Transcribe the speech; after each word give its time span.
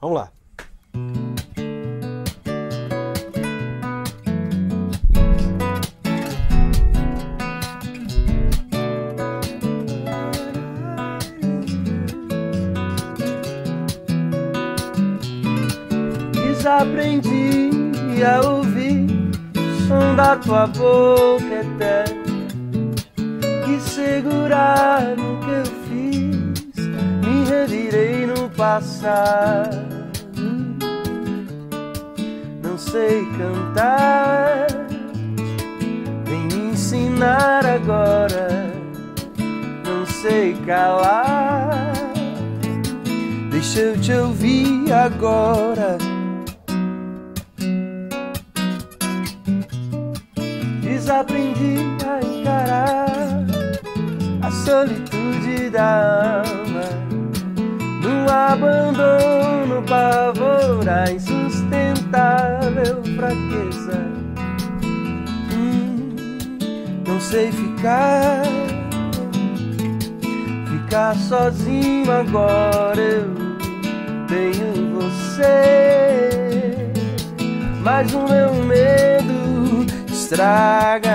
Vamos 0.00 0.16
lá. 0.16 0.32
Desaprendi 16.32 17.70
a 18.24 18.40
ouvir 18.40 19.06
o 19.54 19.88
som 19.88 20.14
da 20.16 20.36
tua 20.36 20.66
boca 20.66 21.44
eterna 21.44 22.20
Que 23.64 23.80
segurar 23.80 25.16
no 25.16 25.40
que 25.40 25.50
eu 25.50 25.64
fiz 25.88 26.86
Me 27.22 27.44
revirei 27.48 28.26
no 28.26 28.48
passado 28.50 29.79
sei 32.90 33.24
cantar. 33.38 34.66
Vem 36.24 36.46
me 36.46 36.72
ensinar 36.72 37.64
agora 37.64 38.72
Não 39.84 40.04
sei 40.06 40.54
calar. 40.66 41.92
Deixa 43.50 43.80
eu 43.80 44.00
te 44.00 44.12
ouvir 44.12 44.92
agora. 44.92 45.98
Desaprendi 50.82 51.76
a 52.06 52.26
encarar 52.26 53.46
a 54.42 54.50
solitude 54.50 55.70
da 55.70 56.42
alma, 56.42 56.84
num 58.02 58.28
abandono, 58.28 59.82
pavor, 59.86 60.88
a 60.88 61.10
insustentável 61.12 62.59
fraqueza. 63.16 64.06
Hum, 65.52 66.16
não 67.06 67.20
sei 67.20 67.50
ficar, 67.52 68.42
ficar 70.70 71.14
sozinho 71.16 72.10
agora. 72.10 73.00
Eu 73.00 73.34
tenho 74.26 74.94
você, 74.94 75.50
mas 77.82 78.12
o 78.14 78.24
meu 78.28 78.54
medo 78.64 79.86
estraga. 80.08 81.10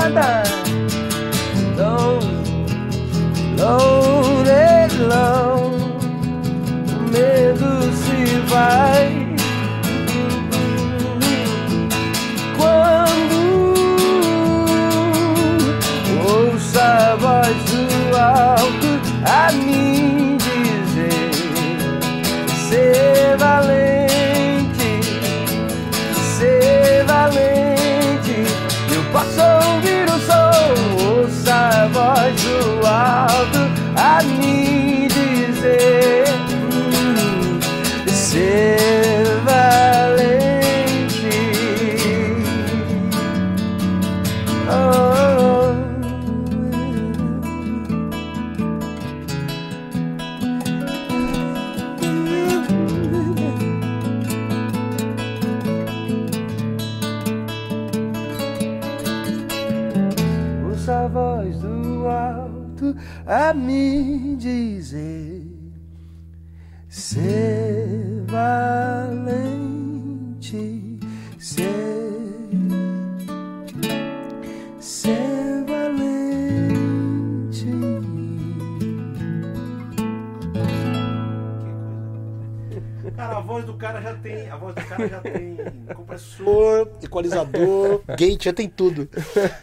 Father. 0.00 0.42
Low, 1.76 2.20
low. 3.58 3.99
Me 63.54 64.36
dizer 64.36 65.46
ser 66.88 67.59
Cara, 83.80 84.02
já 84.02 84.14
tem. 84.14 84.50
A 84.50 84.56
voz 84.56 84.74
do 84.74 84.84
cara 84.84 85.08
já 85.08 85.20
tem 85.20 85.56
compressor, 85.94 86.86
equalizador, 87.02 88.02
gate, 88.16 88.44
já 88.44 88.52
tem 88.52 88.68
tudo. 88.68 89.08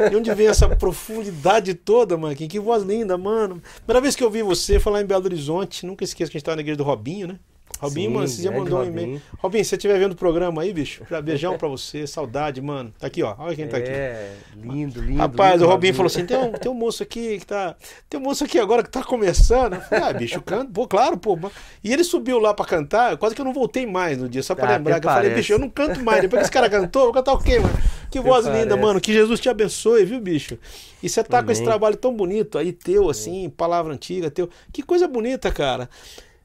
De 0.10 0.16
onde 0.16 0.34
vem 0.34 0.48
essa 0.48 0.68
profundidade 0.68 1.76
toda, 1.76 2.18
mano? 2.18 2.36
Que, 2.36 2.48
que 2.48 2.60
voz 2.60 2.82
linda, 2.82 3.16
mano. 3.16 3.62
Primeira 3.86 4.02
vez 4.02 4.16
que 4.16 4.24
eu 4.24 4.32
vi 4.32 4.42
você 4.42 4.80
falar 4.80 5.02
em 5.02 5.06
Belo 5.06 5.26
Horizonte, 5.26 5.86
nunca 5.86 6.04
esqueço 6.04 6.32
que 6.32 6.38
a 6.38 6.40
gente 6.40 6.46
tava 6.46 6.56
na 6.56 6.62
igreja 6.62 6.78
do 6.78 6.84
Robinho, 6.84 7.28
né? 7.28 7.40
Robinho, 7.80 8.10
Sim, 8.10 8.16
mano, 8.16 8.28
você 8.28 8.42
já 8.42 8.52
mandou 8.52 8.80
um 8.80 8.86
e-mail. 8.86 9.22
Robinho, 9.38 9.64
se 9.64 9.70
você 9.70 9.76
estiver 9.76 10.00
vendo 10.00 10.14
o 10.14 10.16
programa 10.16 10.62
aí, 10.62 10.74
bicho, 10.74 11.04
já 11.10 11.22
beijão 11.22 11.58
pra 11.58 11.68
você, 11.68 12.08
saudade, 12.08 12.60
mano. 12.62 12.94
Tá 13.00 13.08
aqui, 13.08 13.22
ó. 13.22 13.36
Olha 13.38 13.56
quem 13.56 13.68
tá 13.68 13.78
aqui. 13.78 13.90
É, 13.90 14.34
lindo, 14.56 15.00
lindo. 15.02 15.18
Rapaz, 15.20 15.54
lindo, 15.54 15.66
o 15.66 15.68
Robinho 15.68 15.94
falou 15.94 16.08
assim: 16.08 16.26
tem 16.26 16.38
um, 16.38 16.52
tem 16.52 16.72
um 16.72 16.76
moço 16.76 17.04
aqui 17.04 17.38
que 17.40 17.46
tá. 17.46 17.76
Tem 18.10 18.20
um 18.20 18.24
moço 18.24 18.44
aqui 18.44 18.60
agora 18.60 18.82
que 18.84 18.90
tá 18.90 19.04
começando. 19.04 19.74
Eu 19.76 19.82
falei, 19.82 20.04
ah, 20.06 20.14
bicho, 20.14 20.42
canta. 20.42 20.72
Pô, 20.74 20.88
claro, 20.88 21.18
pô. 21.18 21.38
E 21.84 21.94
ele 21.94 22.04
subiu 22.04 22.40
lá 22.40 22.54
pra 22.54 22.66
cantar, 22.66 23.16
quase 23.18 23.36
que 23.36 23.42
eu 23.42 23.46
não 23.46 23.54
voltei 23.54 23.86
mais 23.86 24.18
no 24.18 24.28
dia, 24.28 24.42
só 24.42 24.56
pra 24.56 24.68
Ah, 24.74 24.78
lembrar. 24.78 25.00
Que 25.00 25.08
eu 25.08 25.12
falei, 25.12 25.34
bicho, 25.34 25.54
eu 25.54 25.60
não 25.60 25.70
canto 25.70 26.04
mais. 26.04 26.22
Depois 26.22 26.40
que 26.42 26.46
esse 26.46 26.52
cara 26.52 26.70
cantou, 26.70 27.04
eu 27.04 27.06
vou 27.08 27.14
cantar 27.14 27.34
o 27.34 27.38
quê, 27.40 27.60
mano? 27.60 27.78
Que 28.10 28.20
voz 28.20 28.46
linda, 28.48 28.76
mano. 28.78 29.00
Que 29.02 29.14
Jesus 29.14 29.40
te 29.40 29.50
abençoe, 29.50 30.04
viu, 30.06 30.20
bicho? 30.20 30.58
E 31.04 31.10
você 31.10 31.24
tá 31.24 31.44
com 31.44 31.52
esse 31.52 31.62
Amém. 31.62 31.70
trabalho 31.70 31.96
tão 31.98 32.14
bonito 32.16 32.58
aí, 32.58 32.72
teu, 32.74 33.10
assim, 33.10 33.50
palavra 33.50 33.94
antiga, 33.94 34.32
teu. 34.32 34.50
Que 34.74 34.82
coisa 34.82 35.08
bonita, 35.08 35.52
cara. 35.52 35.90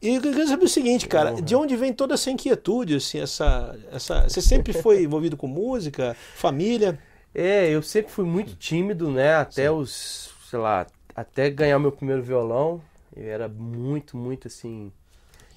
E 0.02 0.16
eu 0.16 0.20
queria 0.20 0.46
saber 0.48 0.64
o 0.64 0.68
seguinte, 0.68 1.06
cara, 1.06 1.32
de 1.40 1.54
onde 1.54 1.76
vem 1.76 1.92
toda 1.92 2.14
essa 2.14 2.28
inquietude, 2.30 2.96
assim, 2.96 3.20
essa, 3.20 3.78
essa... 3.92 4.28
Você 4.28 4.42
sempre 4.42 4.72
foi 4.72 5.02
envolvido 5.04 5.36
com 5.36 5.46
música, 5.46 6.16
família? 6.34 6.98
É, 7.32 7.68
eu 7.70 7.80
sempre 7.82 8.10
fui 8.10 8.24
muito 8.24 8.56
tímido, 8.56 9.10
né? 9.10 9.34
Até 9.36 9.70
os, 9.70 10.30
sei 10.50 10.58
lá, 10.58 10.86
até 11.14 11.48
ganhar 11.48 11.78
meu 11.78 11.92
primeiro 11.92 12.20
violão, 12.22 12.82
eu 13.16 13.24
era 13.30 13.48
muito, 13.48 14.16
muito 14.16 14.48
assim 14.48 14.90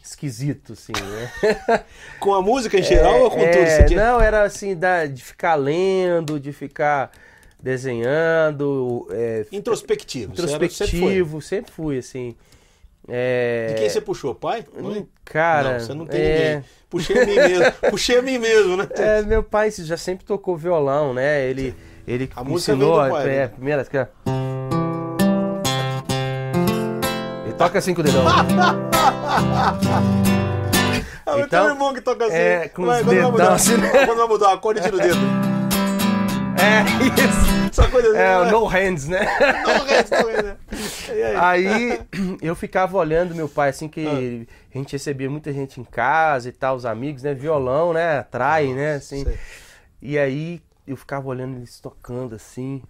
esquisito, 0.03 0.74
assim, 0.74 0.91
né? 0.94 1.83
Com 2.19 2.33
a 2.36 2.41
música 2.41 2.77
em 2.77 2.83
geral 2.83 3.21
ou 3.24 3.31
com 3.31 3.41
É, 3.41 3.51
tudo? 3.51 3.68
Você 3.68 3.86
tinha- 3.88 4.06
Não, 4.12 4.21
era 4.21 4.44
assim, 4.44 4.75
da, 4.75 5.07
de 5.07 5.24
ficar 5.24 5.56
lendo, 5.56 6.39
de 6.39 6.53
ficar 6.53 7.12
desenhando, 7.59 9.07
é, 9.09 9.45
Introspectivo. 9.51 10.33
era- 10.33 10.48
sempre 10.48 10.68
introspectivo, 10.68 11.41
sempre 11.41 11.71
fui, 11.71 11.98
assim. 11.98 12.36
É, 13.07 13.68
De 13.69 13.75
quem 13.75 13.90
você 13.90 14.02
puxou? 14.02 14.34
Pai? 14.34 14.66
Mãe? 14.80 15.07
Cara, 15.24 15.74
não, 15.74 15.80
você 15.80 15.94
não 15.94 16.06
tem 16.06 16.22
é, 16.22 16.46
ninguém. 16.56 16.63
Puxei 16.90 17.22
a 17.22 17.25
mim 17.25 17.36
mesmo. 17.36 17.72
Puxei 17.92 18.18
a 18.18 18.22
mim 18.22 18.38
mesmo, 18.40 18.78
né? 18.78 18.88
É, 18.96 19.22
meu 19.22 19.44
pai 19.44 19.69
já 19.72 19.98
sempre 19.98 20.25
tocou 20.25 20.57
violão, 20.57 21.13
né? 21.13 21.44
Ele, 21.46 21.75
ele 22.07 22.30
A 22.36 22.42
ensinou. 22.44 23.04
do 23.04 23.10
pai, 23.12 23.24
é, 23.24 23.38
né? 23.42 23.48
primeira. 23.48 23.81
aqui, 23.84 23.98
ó. 23.98 24.06
Ele 27.46 27.54
toca 27.54 27.78
assim 27.80 27.94
com 27.94 28.02
o 28.02 28.04
dedão. 28.04 28.24
Ah, 31.28 31.38
mas 31.38 31.46
Então, 31.48 31.66
um 31.66 31.69
irmão 31.69 31.92
que 31.92 32.01
toca 32.01 32.25
assim. 32.25 32.36
é, 32.36 32.68
com 32.69 32.86
Vai, 32.86 32.98
os 33.01 33.04
quando 33.04 33.08
vai 33.08 33.16
dedão 33.16 33.31
mudar, 33.31 33.54
assim, 33.54 33.78
né? 33.78 34.06
Quando 34.06 34.18
vai 34.19 34.28
mudar 34.28 34.54
a 34.54 34.58
cor, 34.58 34.75
ele 34.78 34.86
tira 34.86 34.96
o 34.96 35.00
dedo. 35.00 35.18
É 36.58 36.84
isso. 37.22 37.44
Essa 37.81 37.92
coisa 37.92 38.10
assim. 38.10 38.18
É, 38.18 38.38
o 38.38 38.45
né? 38.45 38.51
no 38.51 38.66
hands, 38.66 39.07
né? 39.07 39.19
Resto, 39.88 40.16
não, 40.16 40.44
né? 40.44 40.57
Aí? 41.39 41.92
Aí 41.92 42.01
eu 42.42 42.56
ficava 42.56 42.98
olhando 42.98 43.36
meu 43.36 43.50
pai, 43.50 43.69
assim, 43.69 43.88
que 43.88 44.06
Ah. 44.07 44.54
a 44.74 44.77
gente 44.77 44.94
recebia 44.94 45.30
muita 45.30 45.51
gente 45.54 45.80
em 45.80 45.83
casa 45.83 46.50
e 46.50 46.51
tal, 46.51 46.75
os 46.75 46.86
amigos, 46.86 47.24
né? 47.24 47.33
Violão, 47.33 47.94
né? 47.94 48.19
Atrai, 48.19 48.68
né? 48.74 48.95
Assim. 48.95 49.24
Sei. 49.24 49.38
E 50.01 50.18
aí 50.18 50.62
eu 50.88 50.95
ficava 50.95 51.27
olhando 51.27 51.57
eles 51.57 51.80
tocando 51.80 52.36
assim. 52.36 52.81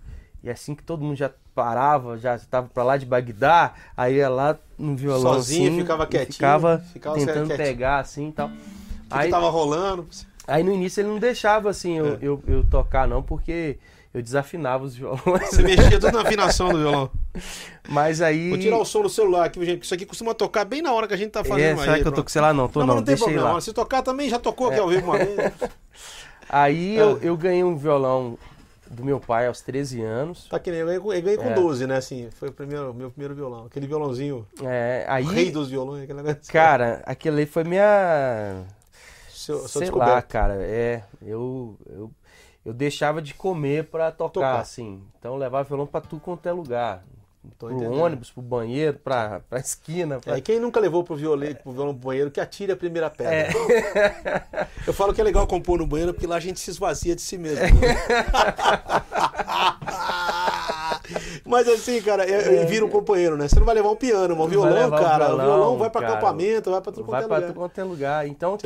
E 0.43 0.49
assim 0.49 0.75
que 0.75 0.83
todo 0.83 1.03
mundo 1.03 1.15
já 1.15 1.31
parava, 1.55 2.17
já 2.17 2.35
estava 2.35 2.67
para 2.67 2.83
lá 2.83 2.97
de 2.97 3.05
Bagdá, 3.05 3.73
aí 3.95 4.15
ia 4.15 4.27
lá 4.29 4.57
no 4.77 4.95
violão 4.95 5.35
Sozinho, 5.35 5.69
assim, 5.71 5.81
ficava 5.81 6.05
quietinho, 6.05 6.33
ficava, 6.33 6.83
ficava 6.91 7.15
tentando 7.15 7.47
quietinho. 7.47 7.67
pegar 7.67 7.99
assim 7.99 8.27
e 8.27 8.31
tal. 8.33 8.47
O 8.47 8.51
que, 8.51 8.57
Aí, 9.09 9.25
que 9.27 9.31
tava 9.31 9.49
rolando? 9.49 10.05
aí 10.45 10.63
no 10.63 10.71
início 10.73 10.99
ele 11.01 11.07
não 11.07 11.17
deixava 11.17 11.69
assim 11.69 11.97
eu, 11.97 12.05
É. 12.07 12.17
eu, 12.21 12.43
eu 12.45 12.63
tocar 12.69 13.07
não, 13.07 13.23
porque 13.23 13.77
eu 14.15 14.21
desafinava 14.21 14.83
os 14.85 14.95
violões. 14.95 15.49
Você 15.49 15.61
mexia 15.61 15.99
tudo 15.99 16.13
na 16.13 16.21
afinação 16.21 16.69
do 16.69 16.79
violão. 16.79 17.11
Mas 17.89 18.21
aí 18.21 18.49
Vou 18.49 18.57
tirar 18.57 18.77
o 18.77 18.85
som 18.85 19.01
do 19.01 19.09
celular 19.09 19.45
aqui, 19.45 19.63
gente, 19.65 19.83
isso 19.83 19.93
aqui 19.93 20.05
costuma 20.05 20.33
tocar 20.33 20.63
bem 20.65 20.81
na 20.81 20.93
hora 20.93 21.07
que 21.07 21.13
a 21.13 21.17
gente 21.17 21.31
tá 21.31 21.41
é, 21.41 21.43
fazendo 21.43 21.79
será 21.81 21.93
aí. 21.95 22.01
que 22.01 22.07
eu 22.07 22.11
tô 22.11 22.23
com 22.23 22.29
sei 22.29 22.41
lá 22.41 22.53
não, 22.53 22.67
tô 22.69 22.79
não, 22.79 22.87
não, 22.87 22.93
mas 22.95 23.01
não 23.01 23.05
tem 23.05 23.13
deixa 23.15 23.25
aí 23.29 23.33
problema. 23.33 23.55
lá. 23.55 23.61
Se 23.61 23.73
tocar 23.73 24.01
também, 24.01 24.29
já 24.29 24.39
tocou 24.39 24.69
aqui 24.69 24.79
ao 24.79 24.87
vivo 24.87 25.05
uma 25.05 25.17
vez. 25.17 25.29
Aí 26.49 26.95
eu, 26.95 27.15
Ah. 27.15 27.25
eu 27.25 27.35
ganhei 27.35 27.63
um 27.63 27.75
violão 27.75 28.37
do 28.89 29.03
meu 29.03 29.19
pai 29.19 29.47
aos 29.47 29.61
13 29.61 30.01
anos. 30.03 30.47
Tá 30.47 30.59
que 30.59 30.69
nem 30.69 30.79
eu 30.81 30.85
ganhei, 30.85 31.01
com- 31.01 31.11
eu 31.13 31.21
ganhei 31.21 31.37
com 31.37 31.49
É. 31.49 31.53
12, 31.53 31.87
né? 31.87 31.97
Assim, 31.97 32.29
foi 32.39 32.49
o 32.49 32.51
primeiro, 32.51 32.93
meu 32.93 33.09
primeiro 33.09 33.33
violão. 33.33 33.65
Aquele 33.65 33.87
violãozinho, 33.87 34.45
É, 34.63 35.05
aí, 35.09 35.23
o 35.25 35.27
rei 35.27 35.51
dos 35.51 35.69
violões, 35.71 36.03
aquele 36.03 36.21
negócio. 36.21 36.53
cara, 36.53 37.01
aquele 37.05 37.39
aí 37.41 37.45
foi 37.47 37.63
minha 37.63 38.61
seu, 39.29 39.67
seu 39.67 39.81
sei 39.81 39.89
lá, 39.91 40.21
cara, 40.21 40.55
é, 40.59 41.01
eu, 41.21 41.75
eu, 41.89 42.11
eu 42.65 42.73
deixava 42.73 43.21
de 43.21 43.33
comer 43.33 43.85
pra 43.85 44.11
tocar, 44.11 44.31
Tocar. 44.33 44.59
assim. 44.59 45.01
Então 45.19 45.33
eu 45.33 45.37
levava 45.37 45.63
violão 45.63 45.85
pra 45.85 46.01
tudo 46.01 46.19
quanto 46.21 46.47
é 46.47 46.51
lugar. 46.51 47.03
Tô 47.59 47.67
pro 47.67 47.75
entendendo. 47.75 48.01
ônibus, 48.01 48.31
pro 48.31 48.41
banheiro, 48.41 48.97
pra, 49.03 49.39
pra 49.47 49.59
esquina. 49.59 50.19
Pra... 50.19 50.33
É, 50.33 50.37
e 50.39 50.41
quem 50.41 50.59
nunca 50.59 50.79
levou 50.79 51.03
pro 51.03 51.15
violão, 51.15 51.53
pro 51.53 51.71
violão 51.73 51.93
pro 51.93 52.07
banheiro, 52.07 52.31
que 52.31 52.41
atire 52.41 52.71
a 52.71 52.75
primeira 52.75 53.07
pedra. 53.07 53.35
É. 53.35 54.67
Eu 54.87 54.93
falo 54.93 55.13
que 55.13 55.21
é 55.21 55.23
legal 55.23 55.45
compor 55.45 55.77
no 55.77 55.85
banheiro, 55.85 56.11
porque 56.11 56.25
lá 56.25 56.37
a 56.37 56.39
gente 56.39 56.59
se 56.59 56.71
esvazia 56.71 57.15
de 57.15 57.21
si 57.21 57.37
mesmo. 57.37 57.63
É. 57.63 57.69
Mas 61.45 61.67
assim, 61.67 62.01
cara, 62.01 62.25
é, 62.25 62.63
é, 62.63 62.65
vira 62.65 62.83
um 62.83 62.89
companheiro, 62.89 63.37
né? 63.37 63.47
Você 63.47 63.59
não 63.59 63.65
vai 63.65 63.75
levar 63.75 63.91
um 63.91 63.95
piano, 63.95 64.35
mas 64.35 64.47
o 64.47 64.49
Não 64.55 64.61
vai 64.61 64.71
violão, 64.73 64.87
o 64.87 64.91
cara, 64.91 65.25
o 65.25 65.27
violão, 65.27 65.45
violão 65.45 65.77
vai 65.77 65.89
pra 65.91 66.01
cara. 66.01 66.13
acampamento, 66.13 66.71
vai 66.71 66.81
pra 66.81 66.91
tudo 66.91 67.05
Vai 67.05 67.21
quanto 67.21 67.25
é 67.25 67.27
pra 67.27 67.35
lugar. 67.37 67.47
tudo 67.47 67.59
quanto 67.59 67.77
é 67.79 67.83
lugar. 67.83 68.27
Então. 68.27 68.57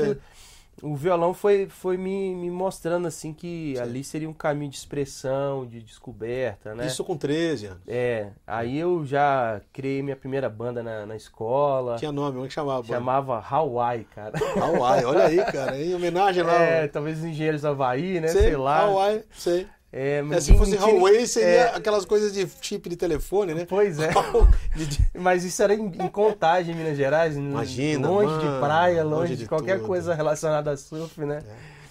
O 0.81 0.96
violão 0.96 1.34
foi, 1.34 1.68
foi 1.68 1.98
me, 1.98 2.36
me 2.36 2.50
mostrando 2.50 3.08
assim 3.08 3.34
que 3.34 3.78
ali 3.80 4.04
seria 4.04 4.30
um 4.30 4.34
caminho 4.34 4.72
de 4.72 4.78
expressão, 4.78 5.66
de 5.66 5.81
descoberta, 5.81 6.76
né? 6.76 6.88
Isso 6.88 7.04
com 7.04 7.18
13 7.18 7.66
anos. 7.68 7.81
É, 7.88 8.30
aí 8.46 8.78
eu 8.78 9.06
já 9.06 9.62
criei 9.74 10.02
minha 10.02 10.16
primeira 10.16 10.50
banda 10.50 10.81
na, 10.84 11.06
na 11.06 11.16
escola. 11.16 11.98
Tinha 11.98 12.12
nome, 12.12 12.34
como 12.34 12.46
é 12.46 12.48
que 12.48 12.54
chamava? 12.54 12.86
Chamava 12.86 13.46
Hawaii, 13.50 14.04
cara. 14.06 14.34
Hawaii, 14.62 15.06
olha 15.06 15.26
aí, 15.26 15.38
cara, 15.46 15.81
em 15.81 15.94
homenagem 15.94 16.44
lá. 16.44 16.60
É, 16.70 16.88
talvez 16.88 17.20
os 17.20 17.24
engenheiros 17.24 17.64
Havaí, 17.64 18.20
né? 18.20 18.28
Sei, 18.28 18.42
Sei, 18.42 18.58
lá. 18.58 18.81
Hawaii, 18.81 19.24
sei. 19.31 19.68
É, 19.91 20.24
É, 20.31 20.39
se 20.39 20.56
fosse 20.56 20.75
Huawei, 20.75 21.25
seria 21.25 21.47
é, 21.50 21.75
aquelas 21.75 22.06
coisas 22.06 22.31
de 22.31 22.47
chip 22.62 22.88
de 22.89 22.95
telefone, 22.95 23.56
né? 23.56 23.65
Pois 23.68 23.97
é. 24.00 24.12
Mas 25.18 25.44
isso 25.44 25.62
era 25.63 25.74
em, 25.74 25.86
em 25.88 26.07
Contagem, 26.07 26.75
Minas 26.75 26.95
Gerais. 26.95 27.36
Imagina, 27.36 28.07
Longe 28.07 28.27
mano, 28.27 28.53
de 28.53 28.59
praia, 28.59 29.03
longe 29.03 29.15
longe 29.15 29.36
de 29.36 29.44
de, 29.44 29.50
qualquer 29.50 29.77
tudo. 29.77 29.88
coisa 29.88 30.13
relacionada 30.13 30.71
a 30.71 30.77
surf, 30.77 31.19
né? 31.21 31.39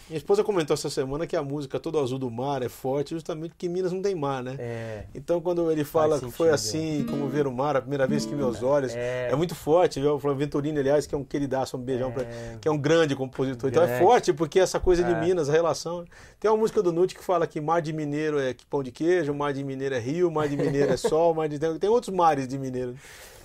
Minha 0.08 0.16
esposa 0.19 0.43
comentou 0.43 0.72
essa 0.75 0.88
semana 0.88 1.26
que 1.26 1.37
a 1.37 1.43
música 1.43 1.78
Todo 1.78 1.99
Azul 1.99 2.19
do 2.19 2.31
Mar 2.31 2.62
é 2.62 2.69
forte 2.69 3.10
justamente 3.14 3.50
porque 3.50 3.69
Minas 3.69 3.93
não 3.93 4.00
tem 4.00 4.14
mar, 4.14 4.43
né? 4.43 4.56
É. 4.58 5.05
Então 5.14 5.40
quando 5.40 5.70
ele 5.70 5.84
fala 5.84 6.19
que 6.19 6.31
foi 6.31 6.49
assim, 6.50 7.05
como 7.08 7.28
ver 7.28 7.46
o 7.46 7.52
mar, 7.52 7.76
a 7.76 7.81
primeira 7.81 8.06
vez 8.06 8.25
que 8.25 8.34
meus 8.34 8.62
olhos, 8.62 8.94
é, 8.96 9.28
É. 9.31 9.37
muito 9.37 9.55
forte, 9.55 10.00
viu? 10.00 10.14
O 10.14 10.19
Flávio 10.19 10.38
Venturini, 10.38 10.78
aliás, 10.78 11.06
que 11.06 11.14
é 11.14 11.19
um 11.19 11.25
queridaço, 11.25 11.76
um 11.76 11.81
beijão 11.81 12.10
pra 12.10 12.22
É. 12.22 12.56
que 12.60 12.66
é 12.66 12.70
um 12.70 12.78
grande 12.78 13.14
compositor. 13.14 13.69
Então 13.69 13.82
é 13.82 13.99
forte 13.99 14.32
porque 14.32 14.58
essa 14.58 14.81
coisa 14.81 15.05
de 15.05 15.12
É. 15.12 15.20
Minas, 15.20 15.49
a 15.49 15.52
relação. 15.52 16.05
Tem 16.40 16.50
uma 16.50 16.56
música 16.56 16.82
do 16.82 16.90
Nute 16.93 17.14
que 17.14 17.22
fala 17.22 17.46
que 17.46 17.61
mar 17.61 17.82
de 17.82 17.93
mineiro 17.93 18.38
é 18.38 18.54
pão 18.70 18.82
de 18.82 18.90
queijo, 18.90 19.34
mar 19.34 19.52
de 19.52 19.62
mineiro 19.62 19.94
é 19.94 19.99
rio, 19.99 20.31
mar 20.31 20.49
de 20.49 20.56
mineiro 20.56 20.93
é 20.93 20.96
sol, 20.96 21.34
mar 21.34 21.49
de 21.49 21.58
tem 21.78 21.90
outros 21.90 22.14
mares 22.14 22.49
de 22.49 22.58
mineiro. 22.58 22.94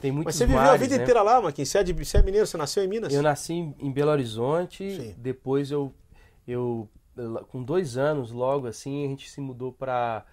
Tem 0.02 0.12
muitos 0.12 0.26
Mas 0.28 0.36
você 0.36 0.46
viveu 0.46 0.62
a 0.62 0.66
mares, 0.66 0.82
vida 0.82 0.98
né? 0.98 1.04
inteira 1.04 1.22
lá, 1.22 1.42
Marquinhos? 1.42 1.70
Você 1.70 1.78
é, 1.78 1.84
de, 1.84 1.94
você 1.94 2.18
é 2.18 2.22
mineiro, 2.22 2.46
você 2.46 2.58
nasceu 2.58 2.84
em 2.84 2.88
Minas? 2.88 3.14
Eu 3.14 3.22
nasci 3.22 3.54
em 3.54 3.74
em 3.80 3.90
Belo 3.92 4.12
Horizonte, 4.12 4.90
Sim. 4.98 5.16
depois 5.18 5.72
eu, 5.72 5.94
eu, 6.48 6.90
com 7.50 7.64
dois 7.64 7.98
anos, 7.98 8.32
logo 8.32 8.68
assim, 8.68 9.06
a 9.06 9.08
gente 9.10 9.30
se 9.30 9.40
mudou 9.42 9.72
para 9.72 10.26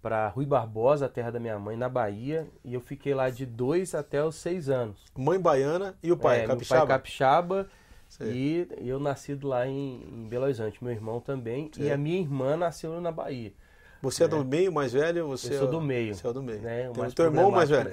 para 0.00 0.28
Rui 0.28 0.46
Barbosa, 0.46 1.06
a 1.06 1.08
terra 1.08 1.32
da 1.32 1.40
minha 1.40 1.58
mãe, 1.58 1.76
na 1.76 1.88
Bahia, 1.88 2.46
e 2.64 2.72
eu 2.74 2.80
fiquei 2.80 3.12
lá 3.12 3.28
de 3.28 3.44
dois 3.44 3.92
até 3.92 4.24
os 4.24 4.36
seis 4.36 4.68
anos. 4.70 5.04
Mãe 5.18 5.38
baiana 5.38 5.96
e 6.00 6.12
o 6.12 6.16
pai, 6.16 6.42
É, 6.42 6.46
capixaba? 6.46 6.78
Meu 6.80 6.86
pai 6.86 6.96
capixaba 6.96 7.66
Sei. 8.08 8.32
e 8.80 8.88
eu 8.88 9.00
nascido 9.00 9.48
lá 9.48 9.66
em, 9.66 10.04
em 10.08 10.28
Belo 10.28 10.44
Horizonte, 10.44 10.82
meu 10.82 10.92
irmão 10.92 11.20
também, 11.20 11.68
Sei. 11.74 11.88
e 11.88 11.92
a 11.92 11.96
minha 11.96 12.20
irmã 12.20 12.56
nasceu 12.56 13.00
na 13.00 13.10
Bahia. 13.10 13.52
Você 14.00 14.24
é 14.24 14.28
do 14.28 14.44
meio, 14.44 14.72
mais 14.72 14.92
velho? 14.92 15.26
Você 15.26 15.52
Eu 15.54 15.58
sou 15.58 15.68
é- 15.68 15.70
do 15.72 15.80
meio, 15.80 16.14
Você 16.14 16.26
é 16.26 16.32
do 16.32 16.42
meio. 16.42 16.60
né, 16.62 16.88
o 16.88 16.92
Tem 16.92 17.04
o 17.06 17.12
teu 17.12 17.24
irmão 17.26 17.50
mais 17.50 17.68
velho. 17.68 17.90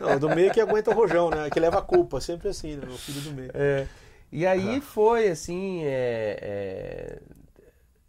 Não, 0.00 0.16
o 0.16 0.20
do 0.20 0.28
meio 0.30 0.52
que 0.52 0.60
aguenta 0.60 0.90
o 0.90 0.94
rojão, 0.94 1.30
né? 1.30 1.48
Que 1.48 1.60
leva 1.60 1.78
a 1.78 1.82
culpa, 1.82 2.20
sempre 2.20 2.48
assim, 2.48 2.74
né? 2.76 2.82
O 2.86 2.98
filho 2.98 3.20
do 3.22 3.30
meio. 3.32 3.50
É, 3.54 3.86
e 4.32 4.46
aí 4.46 4.76
Ah. 4.76 4.80
foi 4.80 5.28
assim, 5.28 5.82
é, 5.84 6.38
é, 6.40 7.18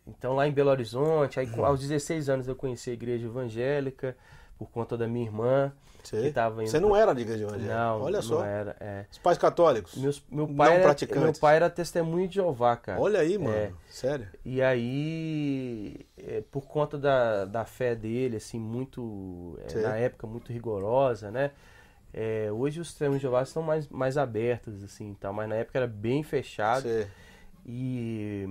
então 0.07 0.33
lá 0.35 0.47
em 0.47 0.51
Belo 0.51 0.69
Horizonte, 0.69 1.39
aí 1.39 1.47
Uhum. 1.47 1.65
aos 1.65 1.79
16 1.79 2.29
anos 2.29 2.47
eu 2.47 2.55
conheci 2.55 2.89
a 2.89 2.93
igreja 2.93 3.25
evangélica 3.27 4.15
por 4.57 4.69
conta 4.69 4.97
da 4.97 5.07
minha 5.07 5.25
irmã. 5.25 5.71
Você, 6.03 6.19
que 6.23 6.31
tava 6.31 6.65
você 6.65 6.79
não 6.79 6.95
era 6.95 7.13
de 7.13 7.21
igreja 7.21 7.43
evangélica? 7.43 7.75
Não, 7.75 8.01
Olha 8.01 8.15
não 8.15 8.21
só. 8.23 8.43
era. 8.43 8.75
é. 8.79 9.05
Os 9.11 9.19
pais 9.19 9.37
católicos? 9.37 9.95
Meus, 9.95 10.23
meu, 10.31 10.47
Não 10.47 10.55
pai 10.55 10.73
era, 10.73 10.81
praticantes. 10.83 11.23
meu 11.23 11.33
pai 11.39 11.55
era 11.57 11.69
testemunho 11.69 12.27
de 12.27 12.35
Jeová, 12.35 12.75
cara. 12.75 12.99
Olha 12.99 13.19
aí, 13.19 13.37
mano. 13.37 13.55
É. 13.55 13.71
Sério. 13.87 14.27
E 14.43 14.61
aí, 14.63 16.05
é, 16.17 16.41
por 16.51 16.65
conta 16.65 16.97
da, 16.97 17.45
da 17.45 17.65
fé 17.65 17.93
dele, 17.95 18.37
assim, 18.37 18.59
muito, 18.59 19.59
é, 19.65 19.69
Sei. 19.69 19.81
na 19.83 19.95
época, 19.95 20.25
muito 20.25 20.51
rigorosa, 20.51 21.29
né? 21.29 21.51
É, 22.13 22.51
hoje 22.51 22.79
os 22.79 22.89
testemunhos 22.89 23.19
de 23.19 23.23
Jeová 23.23 23.43
estão 23.43 23.63
mais, 23.63 23.87
mais 23.87 24.17
abertos, 24.17 24.83
assim, 24.83 25.15
tal, 25.19 25.33
mas 25.33 25.47
na 25.47 25.55
época 25.55 25.79
era 25.79 25.87
bem 25.87 26.23
fechado. 26.23 26.87
E, 27.65 28.47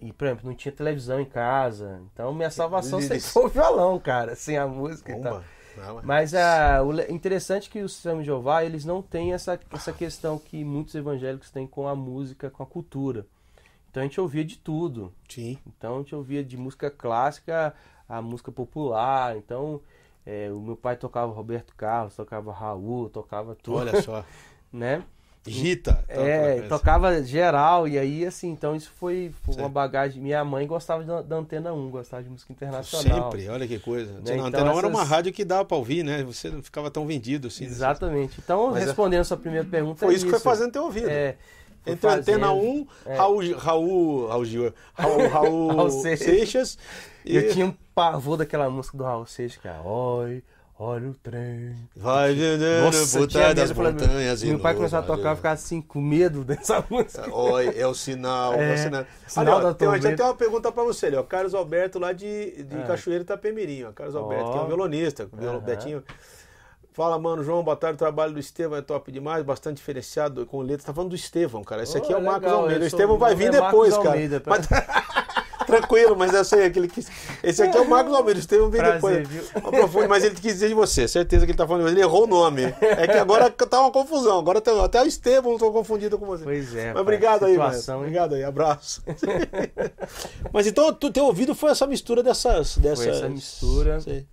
e, 0.00 0.12
por 0.12 0.26
exemplo, 0.26 0.48
não 0.48 0.54
tinha 0.54 0.72
televisão 0.72 1.20
em 1.20 1.24
casa. 1.24 2.00
Então, 2.12 2.32
minha 2.32 2.50
salvação 2.50 3.00
sempre 3.00 3.20
foi 3.20 3.44
o 3.44 3.48
violão, 3.48 3.98
cara, 3.98 4.34
sem 4.34 4.56
a 4.56 4.66
música 4.66 5.12
e 5.12 5.20
tal. 5.20 5.34
Bomba. 5.34 5.44
Não, 5.76 6.00
Mas 6.02 6.34
ah, 6.34 6.82
o 6.82 6.98
interessante 7.12 7.68
é 7.68 7.72
que 7.72 7.82
os 7.82 7.94
Testemunhos 7.94 8.24
de 8.24 8.30
Jeová, 8.30 8.64
eles 8.64 8.84
não 8.84 9.02
têm 9.02 9.34
essa, 9.34 9.60
essa 9.70 9.92
questão 9.92 10.38
que 10.38 10.64
muitos 10.64 10.94
evangélicos 10.94 11.50
têm 11.50 11.66
com 11.66 11.86
a 11.86 11.94
música, 11.94 12.48
com 12.48 12.62
a 12.62 12.66
cultura. 12.66 13.26
Então, 13.90 14.02
a 14.02 14.06
gente 14.06 14.20
ouvia 14.20 14.44
de 14.44 14.58
tudo. 14.58 15.12
Sim. 15.28 15.58
Então, 15.66 15.96
a 15.96 15.98
gente 15.98 16.14
ouvia 16.14 16.42
de 16.42 16.56
música 16.56 16.90
clássica 16.90 17.74
a 18.08 18.22
música 18.22 18.52
popular. 18.52 19.36
Então, 19.36 19.80
é, 20.26 20.50
o 20.52 20.60
meu 20.60 20.76
pai 20.76 20.96
tocava 20.96 21.32
Roberto 21.32 21.72
Carlos, 21.76 22.14
tocava 22.16 22.52
Raul, 22.52 23.08
tocava 23.08 23.54
tudo, 23.62 23.78
Olha 23.78 24.00
só. 24.02 24.24
né? 24.72 25.02
Rita. 25.48 26.04
É, 26.08 26.56
Toca- 26.62 26.68
tocava 26.68 27.22
geral, 27.22 27.86
e 27.86 27.96
aí, 27.96 28.26
assim, 28.26 28.50
então 28.50 28.74
isso 28.74 28.90
foi, 28.96 29.32
foi 29.44 29.54
uma 29.54 29.68
bagagem. 29.68 30.20
Minha 30.20 30.44
mãe 30.44 30.66
gostava 30.66 31.04
da, 31.04 31.22
da 31.22 31.36
Antena 31.36 31.72
1, 31.72 31.88
gostava 31.88 32.20
de 32.24 32.28
música 32.28 32.52
internacional. 32.52 33.30
Sempre, 33.30 33.48
olha 33.48 33.64
que 33.68 33.78
coisa. 33.78 34.12
Né, 34.14 34.20
então 34.24 34.44
Antena 34.46 34.74
1 34.74 34.78
era 34.78 34.88
uma 34.88 34.98
essas- 34.98 35.08
rádio 35.08 35.32
que 35.32 35.44
dava 35.44 35.64
pra 35.64 35.76
ouvir, 35.76 36.02
né? 36.02 36.24
Você 36.24 36.50
não 36.50 36.60
ficava 36.64 36.90
tão 36.90 37.06
vendido 37.06 37.46
assim. 37.46 37.62
né? 37.64 37.70
Exatamente. 37.70 38.40
Então, 38.42 38.72
Mas 38.72 38.82
é- 38.82 38.86
respondendo 38.86 39.20
a 39.20 39.24
sua 39.24 39.36
primeira 39.36 39.64
pergunta. 39.64 40.00
Foi 40.00 40.12
é 40.12 40.16
isso 40.16 40.24
que 40.24 40.32
foi 40.32 40.40
fazendo 40.40 40.72
teu 40.72 40.82
ouvido. 40.82 41.08
É, 41.08 41.36
Entre 41.86 42.08
Antena 42.10 42.46
fazendo. 42.48 42.62
1, 42.62 42.86
É. 43.06 43.14
Raul, 43.16 43.54
Raul, 43.56 44.26
Raul, 44.28 44.44
Gil, 44.44 44.74
Raul, 44.94 45.28
Raul, 45.28 45.76
Raul 45.76 45.90
Seixas. 45.90 46.26
Seixas. 46.26 46.78
E 47.24 47.36
Eu 47.36 47.52
tinha 47.52 47.66
um 47.66 47.74
pavor 47.94 48.36
daquela 48.36 48.68
música 48.70 48.96
do 48.96 49.04
Raul 49.04 49.26
Seixas, 49.26 49.60
que 49.60 49.66
é 49.68 49.74
Oi, 49.84 50.42
olha 50.78 51.08
o 51.08 51.14
trem. 51.14 51.74
Vai 51.96 52.34
Nossa, 52.84 53.18
medo, 53.18 53.54
das 53.54 53.70
falei, 53.72 53.92
montanhas 53.92 54.42
e 54.42 54.46
Meu 54.46 54.58
pai 54.60 54.74
começou 54.74 54.98
a 54.98 55.02
tocar, 55.02 55.20
olha. 55.22 55.28
eu 55.32 55.36
ficava 55.36 55.54
assim, 55.54 55.80
com 55.80 56.00
medo 56.00 56.44
dessa 56.44 56.84
música. 56.90 57.34
Oi, 57.34 57.72
é 57.76 57.86
o 57.86 57.94
sinal. 57.94 58.54
É, 58.54 58.70
É, 58.70 58.74
o 58.74 58.78
sinal. 58.78 59.06
sinal 59.26 59.56
Ali, 59.58 59.66
ó, 59.66 59.74
tem, 59.74 59.88
já 60.02 60.14
tem 60.16 60.24
uma 60.26 60.34
pergunta 60.34 60.70
pra 60.70 60.82
você 60.84 61.14
ó. 61.16 61.22
Carlos 61.22 61.54
Alberto 61.54 61.98
lá 61.98 62.12
de, 62.12 62.62
de 62.64 62.76
Ah. 62.76 62.82
Cachoeira 62.86 63.22
Itapemirim, 63.24 63.84
ó. 63.84 63.92
Carlos. 63.92 64.14
Alberto, 64.14 64.52
que 64.52 64.58
é 64.58 64.60
um 64.60 64.66
violonista, 64.66 65.28
o 65.32 65.36
violão 65.36 65.56
Aham. 65.56 65.64
Betinho. 65.64 66.04
Fala, 66.96 67.18
mano, 67.18 67.44
João, 67.44 67.62
boa 67.62 67.76
tarde. 67.76 67.96
O 67.96 67.98
trabalho 67.98 68.32
do 68.32 68.40
Estevão 68.40 68.78
é 68.78 68.80
top 68.80 69.12
demais, 69.12 69.44
bastante 69.44 69.76
diferenciado 69.76 70.46
com 70.46 70.62
letras. 70.62 70.84
Tá 70.84 70.94
falando 70.94 71.10
do 71.10 71.14
Estevão, 71.14 71.62
cara. 71.62 71.82
Esse 71.82 71.98
Oh, 71.98 72.00
aqui 72.02 72.10
é 72.10 72.16
o 72.16 72.24
Marcos 72.24 72.44
legal, 72.44 72.60
Almeida. 72.62 72.80
O 72.80 72.86
eu 72.86 72.88
sou- 72.90 72.96
Estevão 72.98 73.18
vai 73.18 73.34
vir 73.34 73.48
é 73.48 73.50
depois, 73.50 73.90
Marcos 73.90 73.96
cara. 73.98 74.08
Almeida, 74.14 74.40
tá? 74.40 74.50
Mas- 74.50 74.66
Tranquilo, 75.66 76.16
mas 76.16 76.32
eu 76.32 76.42
sei 76.44 76.64
aquele 76.64 76.88
que. 76.88 77.04
Esse 77.42 77.62
aqui 77.62 77.76
é 77.76 77.80
o 77.82 77.90
Marcos 77.90 78.14
Almeida, 78.14 78.38
o 78.38 78.40
Estevão 78.40 78.70
vem 78.70 78.80
Prazer, 78.80 79.26
depois. 79.26 79.28
viu? 79.28 80.08
Mas 80.08 80.24
ele 80.24 80.36
quis 80.36 80.54
dizer 80.54 80.68
de 80.68 80.74
você, 80.74 81.06
certeza 81.06 81.44
que 81.44 81.50
ele 81.50 81.58
tá 81.58 81.66
falando 81.66 81.82
de 81.82 81.88
você. 81.90 81.96
Ele 81.96 82.00
errou 82.02 82.22
o 82.24 82.26
nome. 82.26 82.62
É 82.80 83.06
que 83.06 83.18
agora 83.18 83.50
tá 83.68 83.80
uma 83.82 83.90
confusão. 83.90 84.38
Agora 84.38 84.60
tem- 84.62 84.80
até 84.82 85.02
o 85.02 85.06
Estevão 85.06 85.58
tô 85.58 85.70
confundido 85.72 86.18
com 86.18 86.24
você. 86.24 86.44
Pois 86.44 86.74
é. 86.74 86.84
Mas 86.86 86.92
pai, 86.94 87.02
obrigado 87.02 87.44
aí, 87.44 87.58
mano. 87.58 87.78
Obrigado 87.98 88.34
aí, 88.36 88.42
abraço. 88.44 89.02
Mas 90.50 90.66
então, 90.66 90.94
tu, 90.94 91.10
teu 91.12 91.26
ouvido 91.26 91.54
foi 91.54 91.72
essa 91.72 91.86
mistura 91.86 92.22
dessas. 92.22 92.78
dessas... 92.78 93.06
essa 93.08 93.28
mistura. 93.28 94.00
Sei. 94.00 94.24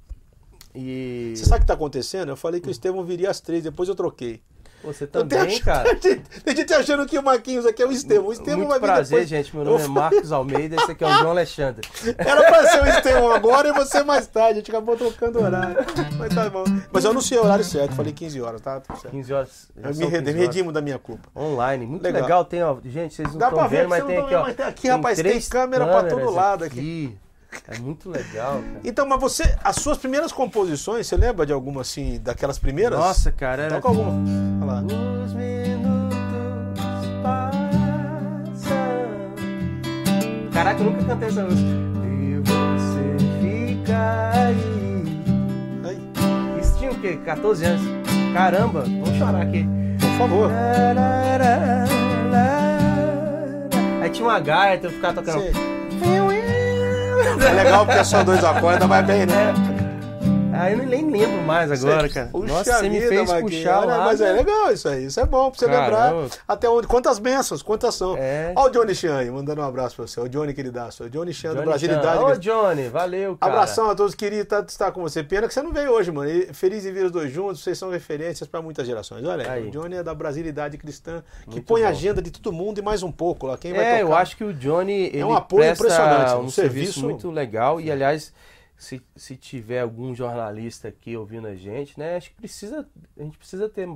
E. 0.75 1.34
Você 1.36 1.46
sabe 1.46 1.58
o 1.58 1.62
que 1.62 1.68
tá 1.68 1.74
acontecendo? 1.74 2.30
Eu 2.30 2.36
falei 2.38 2.60
que 2.60 2.68
o 2.68 2.72
Estevão 2.72 3.03
viria 3.03 3.30
às 3.30 3.39
três, 3.39 3.63
depois 3.63 3.88
eu 3.89 3.96
troquei. 3.96 4.42
Você 4.84 5.08
também, 5.08 5.39
ach- 5.39 5.62
cara. 5.63 5.96
Tem 5.96 6.56
gente 6.58 6.74
achando 6.74 7.06
que 7.06 7.18
o 7.18 7.24
Marquinhos 7.24 7.65
aqui 7.65 7.82
é 7.82 7.88
o 7.88 7.92
Estevão. 7.94 8.27
O 8.27 8.34
Estevão 8.34 8.58
Muito 8.58 8.70
vai 8.72 8.80
prazer, 8.82 9.20
depois. 9.20 9.30
gente. 9.30 9.56
Meu 9.56 9.63
nome 9.63 9.82
é 9.82 9.86
Eu- 9.86 9.89
Marcos 9.89 10.32
Almeida, 10.34 10.75
esse 10.75 10.92
aqui 10.92 11.06
é 11.06 11.08
o 11.08 11.13
João 11.20 11.32
Alexandre. 11.32 11.88
Era 12.18 12.44
pra 12.44 12.68
ser 12.68 12.82
o 12.84 12.88
Estevão 12.88 13.32
agora 13.32 13.70
e 13.70 13.72
você 13.72 14.03
mais 14.03 14.27
tarde. 14.27 14.51
A 14.51 14.56
gente 14.56 14.70
acabou 14.72 14.98
trocando 14.98 15.39
horário. 15.42 15.77
Mas 16.18 16.36
tá 16.36 16.50
bom. 16.50 16.65
Mas 16.92 17.06
eu 17.06 17.12
anunciei 17.12 17.39
o 17.39 17.44
horário 17.46 17.63
certo. 17.63 17.96
Falei 17.96 18.12
15 18.12 18.42
horas, 18.42 18.60
tá? 18.60 18.82
Tudo 18.82 19.00
certo. 19.00 19.12
15 19.13 19.34
horas. 19.34 19.72
Eu 19.77 19.88
me 19.88 19.94
são 19.96 20.10
redi- 20.10 20.12
15 20.12 20.22
me 20.24 20.30
horas. 20.32 20.48
redimo 20.56 20.72
da 20.74 20.82
minha 20.82 21.00
culpa. 21.00 21.30
Online, 21.34 21.86
muito 21.86 22.03
Legal. 22.03 22.22
legal. 22.24 22.44
Tem, 22.44 22.62
ó, 22.62 22.75
gente, 22.84 23.13
vocês 23.15 23.34
não 23.34 23.48
estão 23.48 23.70
ver 23.70 23.77
vendo, 23.77 23.89
mas 23.89 24.03
tem 24.03 24.18
aqui, 24.18 24.36
ó. 24.36 24.51
tem 24.51 24.65
aqui, 24.65 24.88
rapaz, 24.89 25.15
tem 25.15 25.24
três 25.24 25.48
câmera 25.48 25.88
pra 25.88 26.03
todo 26.10 26.30
lado 26.30 26.65
É 27.68 27.78
muito 27.80 28.10
legal, 28.10 28.54
cara. 28.62 28.80
Então, 28.84 29.08
mas 29.08 29.20
você, 29.20 29.56
as 29.64 29.76
suas 29.78 29.98
primeiras 29.98 30.32
composições, 30.32 31.08
você 31.08 31.16
lembra 31.16 31.46
de 31.46 31.54
alguma 31.54 31.82
assim, 31.82 32.20
daquelas 32.22 32.58
primeiras? 32.60 32.98
Nossa, 33.00 33.32
cara, 33.32 33.64
era. 33.64 33.76
Toca 33.76 33.88
alguma. 33.90 34.12
Olha 34.62 34.66
lá. 34.66 34.84
Os 35.26 35.34
minutos 35.34 36.18
passam. 37.22 37.62
Caraca, 40.54 40.82
eu 40.82 40.86
nunca 40.92 41.04
cantei 41.06 41.28
essa 41.30 41.44
música. 41.44 41.70
E 42.06 42.40
você 42.46 43.18
fica 43.42 44.32
aí. 44.34 45.04
Aí, 45.86 46.62
Isso 46.62 46.78
tinha 46.78 46.92
o 46.92 46.96
quê? 47.00 47.18
14 47.26 47.66
anos. 47.66 47.82
Caramba, 48.34 48.82
vamos 48.82 49.18
chorar 49.18 49.42
aqui. 49.44 49.66
por 50.00 50.18
favor. 50.18 50.52
Aí 54.02 54.10
tinha 54.10 54.28
uma 54.28 54.40
gaita, 54.40 54.88
eu 54.88 54.92
ficava 54.92 55.22
tocando. 55.22 55.42
Você- 55.42 55.52
É 57.48 57.51
legal 57.53 57.86
porque 57.86 58.00
é 58.00 58.03
só 58.03 58.24
dois 58.24 58.44
acordes, 58.44 58.88
vai 58.88 59.03
bem, 59.03 59.25
né? 59.25 59.53
Aí 60.54 60.74
eu 60.74 60.86
nem 60.86 61.10
lembro 61.10 61.42
mais 61.44 61.72
agora, 61.72 62.08
cara. 62.10 62.28
Puxa 62.32 62.54
Nossa, 62.54 62.74
você 62.78 62.90
me 62.90 63.00
vida, 63.00 63.10
fez 63.10 63.30
Marquinhos. 63.30 63.56
puxar 63.58 63.80
Olha, 63.80 63.88
lá. 63.98 64.06
Mas 64.06 64.22
é 64.22 64.32
legal 64.34 64.72
isso 64.72 64.88
aí. 64.88 65.06
Isso 65.06 65.20
é 65.20 65.26
bom 65.26 65.50
pra 65.50 65.60
você 65.60 65.66
lembrar 65.66 66.14
até 66.48 66.70
onde. 66.70 66.88
Quantas 66.88 67.20
bênçãos, 67.20 67.62
quantas 67.62 67.96
são. 67.96 68.16
É. 68.18 68.54
Olha 68.56 68.70
o 68.70 68.72
Johnny 68.72 68.96
Chan 68.96 69.18
aí, 69.18 69.32
mandando 69.32 69.62
um 69.62 69.66
abraço 69.66 69.96
pra 69.96 70.06
você. 70.08 70.20
O 70.20 70.28
Johnny 70.30 70.54
queridaço. 70.54 71.04
O 71.06 71.10
Johnny 71.10 71.34
Chan 71.34 71.50
do 71.50 71.56
Johnny 71.56 71.66
Brasilidade. 71.66 72.20
Chan. 72.20 72.26
Ô, 72.26 72.36
Johnny, 72.36 72.88
valeu, 72.90 73.38
cara. 73.38 73.52
Abração 73.54 73.90
a 73.90 73.96
todos, 73.96 74.14
queria 74.16 74.42
estar, 74.42 74.64
estar 74.68 74.92
com 74.92 75.02
você. 75.02 75.24
Pena 75.24 75.48
que 75.48 75.54
você 75.54 75.62
não 75.62 75.72
veio 75.74 75.92
hoje, 75.92 76.12
mano. 76.12 76.30
E 76.30 76.54
Feliz 76.54 76.86
e 76.86 76.92
ver 76.92 77.06
os 77.06 77.12
dois 77.12 77.32
juntos, 77.32 77.64
vocês 77.64 77.78
são 77.78 77.90
referências 77.90 78.48
para 78.48 78.62
muitas 78.62 78.86
gerações. 78.86 79.26
Olha 79.26 79.50
aí, 79.52 79.68
o 79.68 79.72
Johnny 79.72 79.96
é 79.96 80.04
da 80.04 80.14
Brasilidade 80.14 80.78
Cristã, 80.78 81.24
que 81.46 81.52
Muito 81.52 81.66
põe 81.66 81.84
a 81.84 81.90
agenda 81.90 82.22
de 82.22 82.32
todo 82.32 82.52
mundo 82.54 82.78
e 82.78 82.82
mais 82.82 83.02
um 83.04 83.12
pouco 83.12 83.48
lá. 83.48 83.58
Quem 83.58 83.74
vai 83.74 83.84
É, 83.84 83.90
tocar? 83.92 84.02
eu 84.02 84.16
acho 84.16 84.38
que 84.38 84.44
o 84.44 84.54
Johnny 84.54 85.08
ele 85.08 85.24
um 85.24 85.34
apoio 85.34 85.70
impressionante, 85.72 86.34
um 86.36 86.42
um 86.44 86.50
serviço, 86.50 86.94
serviço- 86.94 87.04
muito 87.04 87.32
legal 87.32 87.82
e 87.82 87.92
aliás 87.92 88.32
se, 88.84 89.02
se 89.16 89.36
tiver 89.36 89.80
algum 89.80 90.13
jornalista 90.13 90.88
aqui 90.88 91.16
ouvindo 91.16 91.48
a 91.48 91.56
gente, 91.56 91.98
né, 91.98 92.18
acho 92.18 92.30
que 92.30 92.36
precisa 92.36 92.88
a 93.18 93.24
gente 93.24 93.38
precisa 93.38 93.70
ter 93.70 93.88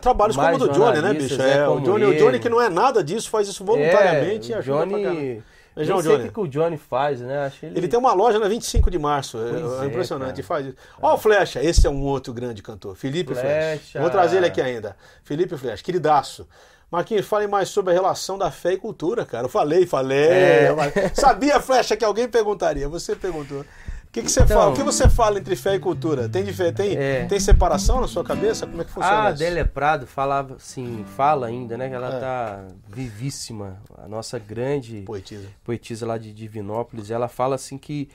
Trabalhos 0.00 0.36
como 0.36 0.54
o 0.54 0.58
do 0.58 0.68
Johnny, 0.70 1.02
né, 1.02 1.12
bicho? 1.12 1.36
né, 1.36 1.58
É, 1.58 1.68
o 1.68 1.78
Johnny, 1.80 2.04
o. 2.06 2.16
Johnny 2.16 2.40
que 2.40 2.48
não 2.48 2.60
é 2.60 2.70
nada 2.70 3.04
disso, 3.04 3.28
faz 3.28 3.46
isso 3.46 3.62
voluntariamente 3.62 4.50
e 4.50 4.52
é, 4.54 4.56
o 4.56 4.58
ajuda 4.58 4.86
pra 4.86 4.98
caramba. 4.98 5.14
Johnny 5.14 5.42
Beijão, 5.74 5.96
nem 5.96 6.04
sei 6.04 6.14
o 6.14 6.22
que, 6.22 6.30
que 6.30 6.40
o 6.40 6.46
Johnny 6.46 6.76
faz, 6.76 7.20
né? 7.20 7.46
Acho 7.46 7.64
ele, 7.64 7.78
Ele 7.78 7.88
tem 7.88 7.98
uma 7.98 8.12
loja 8.12 8.38
na 8.38 8.46
25 8.46 8.90
de 8.90 8.98
março. 8.98 9.38
É, 9.38 9.80
é 9.80 9.84
é, 9.84 9.86
impressionante. 9.86 10.42
cara. 10.42 10.46
Faz 10.46 10.66
isso. 10.66 10.76
Ó, 11.00 11.14
o 11.14 11.18
Flecha, 11.18 11.62
esse 11.62 11.86
é 11.86 11.90
um 11.90 12.02
outro 12.02 12.32
grande 12.32 12.62
cantor. 12.62 12.94
Felipe 12.94 13.34
Flecha. 13.34 13.78
Flecha. 13.78 14.00
Vou 14.00 14.10
trazer 14.10 14.36
ele 14.36 14.46
aqui 14.46 14.60
ainda. 14.60 14.94
Felipe 15.24 15.56
Flecha, 15.56 15.82
queridaço. 15.82 16.46
Marquinhos, 16.90 17.24
fale 17.24 17.46
mais 17.46 17.70
sobre 17.70 17.90
a 17.92 17.94
relação 17.94 18.36
da 18.36 18.50
fé 18.50 18.74
e 18.74 18.76
cultura, 18.76 19.24
cara. 19.24 19.46
Eu 19.46 19.48
falei, 19.48 19.86
falei. 19.86 20.28
É. 20.28 20.74
Sabia, 21.14 21.58
Flecha, 21.58 21.96
que 21.96 22.04
alguém 22.04 22.28
perguntaria. 22.28 22.86
Você 22.86 23.16
perguntou. 23.16 23.64
O 24.12 24.14
que, 24.14 24.22
que 24.24 24.30
você 24.30 24.42
Então- 24.42 24.58
fala? 24.58 24.70
O 24.72 24.74
que 24.74 24.82
você 24.82 25.08
fala 25.08 25.38
entre 25.38 25.56
fé 25.56 25.74
e 25.74 25.78
cultura? 25.78 26.28
Tem, 26.28 26.44
tem, 26.74 26.94
É. 26.98 27.24
tem 27.24 27.40
separação 27.40 27.98
na 27.98 28.06
sua 28.06 28.22
cabeça? 28.22 28.66
Como 28.66 28.82
é 28.82 28.84
que 28.84 28.90
funciona 28.90 29.28
a 29.28 29.32
isso? 29.32 29.42
Adélia 29.42 29.64
Prado 29.64 30.06
falava 30.06 30.56
assim, 30.56 31.02
fala 31.16 31.46
ainda, 31.46 31.78
né? 31.78 31.88
Que 31.88 31.94
ela 31.94 32.16
É. 32.16 32.20
tá 32.20 32.68
vivíssima. 32.88 33.82
A 33.96 34.06
nossa 34.06 34.38
grande 34.38 35.00
Poetisa. 35.06 35.48
poetisa 35.64 36.06
lá 36.06 36.18
de 36.18 36.30
Divinópolis, 36.30 37.10
ela 37.10 37.26
fala 37.26 37.54
assim 37.54 37.78
que 37.78 38.10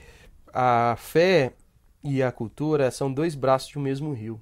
a 0.53 0.95
fé 0.99 1.53
e 2.03 2.21
a 2.21 2.31
cultura 2.31 2.91
são 2.91 3.11
dois 3.11 3.33
braços 3.33 3.69
de 3.69 3.79
um 3.79 3.81
mesmo 3.81 4.13
rio, 4.13 4.39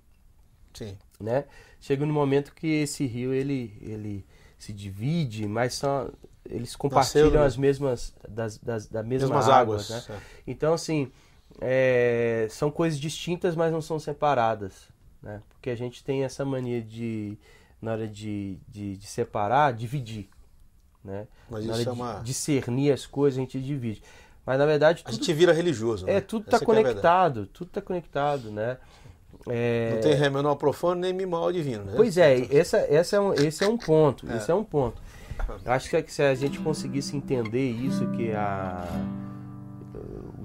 Sim. 0.74 0.98
né? 1.22 1.46
Chega 1.80 2.06
no 2.06 2.14
momento 2.14 2.54
que 2.54 2.68
esse 2.68 3.06
rio 3.06 3.34
ele, 3.34 3.78
ele 3.82 4.26
se 4.58 4.74
divide, 4.74 5.48
mas 5.48 5.76
são, 5.76 6.12
eles 6.50 6.76
compartilham 6.76 7.30
células. 7.30 7.54
as 7.54 7.58
mesmas 7.58 8.14
das, 8.28 8.58
das, 8.58 8.88
da 8.88 9.02
mesma 9.02 9.30
Mesmas 9.30 9.48
água, 9.48 9.76
águas. 9.76 9.90
né? 9.90 10.04
É. 10.10 10.16
Então 10.46 10.74
assim 10.74 11.10
é, 11.62 12.48
são 12.50 12.70
coisas 12.70 13.00
distintas, 13.00 13.56
mas 13.56 13.72
não 13.72 13.82
são 13.82 14.00
separadas, 14.00 14.90
né? 15.22 15.42
Porque 15.50 15.70
a 15.70 15.76
gente 15.76 16.04
tem 16.04 16.24
essa 16.24 16.44
mania 16.46 16.82
de 16.82 17.38
na 17.82 17.92
hora 17.92 18.08
de, 18.08 18.58
de, 18.68 18.98
de 18.98 19.06
separar, 19.06 19.74
dividir, 19.74 20.30
né? 21.04 21.28
Mas 21.50 21.66
Na 21.66 21.74
hora 21.74 21.82
é 21.82 21.86
de 21.86 21.92
uma. 21.92 22.14
discernir 22.24 22.92
as 22.92 23.06
coisas, 23.06 23.38
a 23.38 23.42
gente 23.42 23.60
divide. 23.62 24.02
Mas 24.46 24.58
na 24.60 24.66
verdade 24.66 25.02
A 25.06 25.10
tudo, 25.10 25.18
gente 25.20 25.34
vira 25.34 25.54
religioso. 25.54 26.08
é, 26.10 26.16
né? 26.16 26.22
tudo 26.22 26.46
tá 26.46 26.52
é 26.52 26.56
a 26.56 26.60
verdade. 26.60 26.84
conectado, 26.84 27.46
tudo 27.48 27.70
tá 27.72 27.82
conectado, 27.82 28.52
né? 28.52 28.78
É, 29.48 29.92
Não 29.96 30.02
tem 30.02 30.14
ré 30.14 30.30
menor 30.30 30.56
profano 30.56 31.02
nem 31.02 31.14
mi 31.14 31.26
maior 31.26 31.52
divino, 31.52 31.84
né? 31.84 31.94
Pois 31.96 32.18
é, 32.18 32.40
essa, 32.56 32.78
essa 32.78 33.16
é 33.18 33.20
um, 33.20 33.34
esse 33.34 33.64
é 33.64 33.68
um 33.68 33.78
ponto, 33.78 34.32
esse 34.32 34.50
é 34.50 34.56
um 34.56 34.64
ponto. 34.64 35.02
Acho 35.66 35.90
que 35.90 36.12
se 36.12 36.24
a 36.24 36.34
gente 36.34 36.58
conseguisse 36.60 37.16
entender 37.16 37.70
isso, 37.72 38.10
que 38.12 38.32
a, 38.32 38.88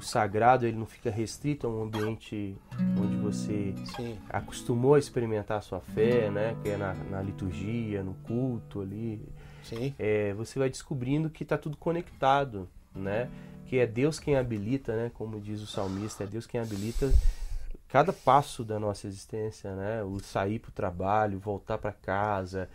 o 0.00 0.02
sagrado 0.02 0.66
ele 0.66 0.78
não 0.78 0.86
fica 0.86 1.10
restrito 1.10 1.66
a 1.66 1.70
um 1.70 1.82
ambiente 1.82 2.56
onde 2.98 3.16
você 3.16 3.74
Sim. 3.96 4.18
acostumou 4.30 4.94
a 4.94 4.98
experimentar 4.98 5.58
a 5.58 5.60
sua 5.60 5.80
fé, 5.80 6.30
né? 6.30 6.56
Que 6.62 6.70
é 6.70 6.76
na, 6.78 6.94
na 6.94 7.20
liturgia, 7.20 8.02
no 8.02 8.14
culto 8.14 8.80
ali, 8.80 9.22
Sim. 9.62 9.94
é, 9.98 10.32
você 10.32 10.58
vai 10.58 10.70
descobrindo 10.70 11.28
que 11.28 11.42
está 11.42 11.58
tudo 11.58 11.76
conectado, 11.76 12.66
né? 12.94 13.28
Que 13.66 13.78
é 13.78 13.86
Deus 13.86 14.18
quem 14.18 14.36
habilita, 14.36 14.96
né? 14.96 15.10
Como 15.12 15.38
diz 15.38 15.60
o 15.60 15.66
salmista, 15.66 16.24
é 16.24 16.26
Deus 16.26 16.46
quem 16.46 16.58
habilita 16.58 17.12
cada 17.86 18.12
passo 18.12 18.64
da 18.64 18.78
nossa 18.78 19.06
existência, 19.06 19.74
né? 19.74 20.02
O 20.02 20.18
sair 20.20 20.58
para 20.60 20.70
o 20.70 20.72
trabalho, 20.72 21.38
voltar 21.38 21.76
para 21.76 21.92
casa. 21.92 22.70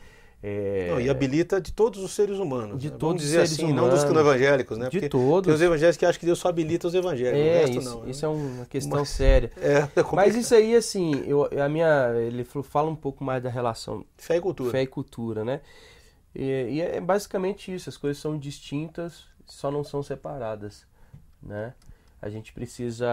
É, 0.48 0.88
Não, 0.92 1.02
e 1.02 1.10
habilita 1.10 1.60
de 1.60 1.72
todos 1.74 2.04
os 2.04 2.12
seres 2.14 2.38
humanos. 2.38 2.80
De 2.80 2.92
né? 2.92 2.98
todos 3.00 3.02
Vamos 3.02 3.22
os 3.24 3.28
dizer 3.30 3.48
seres 3.48 3.52
assim, 3.54 3.74
não 3.74 3.90
dos 3.90 4.04
humanos. 4.04 4.20
evangélicos, 4.22 4.78
né? 4.78 4.86
de 4.86 4.92
Porque 4.92 5.10
todos. 5.10 5.46
tem 5.48 5.54
os 5.56 5.62
evangélicos 5.62 5.98
que 5.98 6.06
acham 6.06 6.20
que 6.20 6.26
Deus 6.28 6.38
só 6.40 6.50
habilita 6.50 6.88
os 6.88 6.94
evangélicos, 6.94 7.40
o 7.42 7.44
É, 7.50 7.60
resto 7.62 7.78
isso, 7.80 7.90
não. 7.90 8.04
né? 8.04 8.12
isso 8.12 8.26
é 8.26 8.30
uma 8.30 8.66
questão 8.70 9.00
Mas- 9.00 9.10
séria. 9.10 9.52
É, 9.58 9.78
é. 10.00 10.04
Mas 10.14 10.36
isso 10.36 10.54
aí, 10.54 10.76
assim, 10.76 11.24
eu, 11.26 11.50
a 11.60 11.68
minha, 11.68 12.12
ele 12.28 12.44
fala 12.44 12.90
um 12.92 12.96
pouco 12.96 13.24
mais 13.24 13.42
da 13.42 13.50
relação 13.50 14.06
Fé 14.18 14.38
e 14.38 14.42
cultura. 14.42 14.70
fé 14.72 14.82
e 14.84 14.88
cultura, 14.88 15.44
né? 15.44 15.62
E, 16.36 16.44
e 16.74 16.82
é 16.82 17.02
basicamente 17.02 17.74
isso, 17.74 17.90
as 17.90 17.98
coisas 17.98 18.22
são 18.22 18.38
distintas, 18.38 19.24
só 19.48 19.72
não 19.72 19.84
são 19.84 20.04
separadas, 20.04 20.86
né? 21.42 21.74
A 22.22 22.30
gente 22.30 22.52
precisa, 22.54 23.08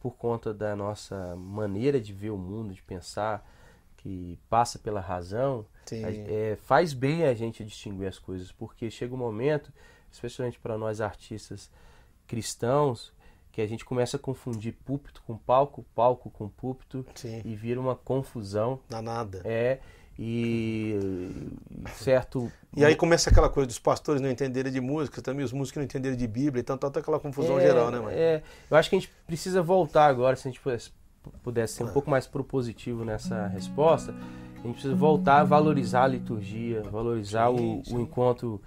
por 0.00 0.12
conta 0.16 0.52
da 0.54 0.74
nossa 0.76 1.34
maneira 1.36 2.00
de 2.00 2.12
ver 2.12 2.30
o 2.30 2.36
mundo, 2.36 2.72
de 2.72 2.82
pensar, 2.82 3.44
que 3.96 4.38
passa 4.48 4.78
pela 4.78 5.00
razão, 5.00 5.66
é, 5.96 6.58
faz 6.64 6.92
bem 6.92 7.24
a 7.24 7.34
gente 7.34 7.64
distinguir 7.64 8.08
as 8.08 8.18
coisas, 8.18 8.52
porque 8.52 8.90
chega 8.90 9.14
um 9.14 9.18
momento, 9.18 9.72
especialmente 10.10 10.58
para 10.58 10.76
nós 10.78 11.00
artistas 11.00 11.70
cristãos, 12.26 13.12
que 13.50 13.60
a 13.60 13.66
gente 13.66 13.84
começa 13.84 14.16
a 14.16 14.20
confundir 14.20 14.74
púlpito 14.84 15.22
com 15.26 15.36
palco, 15.36 15.84
palco 15.94 16.30
com 16.30 16.48
púlpito, 16.48 17.04
Sim. 17.14 17.42
e 17.44 17.56
vira 17.56 17.80
uma 17.80 17.96
confusão. 17.96 18.78
Dá 18.88 19.02
nada. 19.02 19.40
É, 19.44 19.80
e 20.18 20.98
certo. 21.94 22.52
E 22.76 22.84
aí 22.84 22.96
começa 22.96 23.30
aquela 23.30 23.48
coisa 23.48 23.66
dos 23.66 23.78
pastores 23.78 24.20
não 24.20 24.30
entenderem 24.30 24.72
de 24.72 24.80
música, 24.80 25.22
também 25.22 25.44
os 25.44 25.52
músicos 25.52 25.78
não 25.78 25.84
entenderem 25.84 26.16
de 26.16 26.26
Bíblia, 26.26 26.60
então 26.60 26.76
tá 26.76 26.88
aquela 27.00 27.20
confusão 27.20 27.58
é, 27.58 27.62
geral, 27.62 27.90
né, 27.90 28.00
mãe? 28.00 28.14
É, 28.14 28.42
eu 28.70 28.76
acho 28.76 28.90
que 28.90 28.96
a 28.96 28.98
gente 28.98 29.12
precisa 29.26 29.62
voltar 29.62 30.06
agora, 30.06 30.34
se 30.34 30.46
a 30.46 30.50
gente 30.50 30.60
pudesse, 30.60 30.90
pudesse 31.42 31.74
ser 31.74 31.84
um 31.84 31.92
pouco 31.92 32.10
mais 32.10 32.26
propositivo 32.26 33.04
nessa 33.04 33.46
resposta, 33.46 34.12
a 34.62 34.66
gente 34.66 34.72
precisa 34.74 34.94
voltar 34.94 35.40
a 35.40 35.44
valorizar 35.44 36.04
a 36.04 36.08
liturgia, 36.08 36.82
valorizar 36.90 37.48
Sim, 37.48 37.80
o, 37.80 37.84
sim. 37.84 37.96
o 37.96 38.00
encontro 38.00 38.60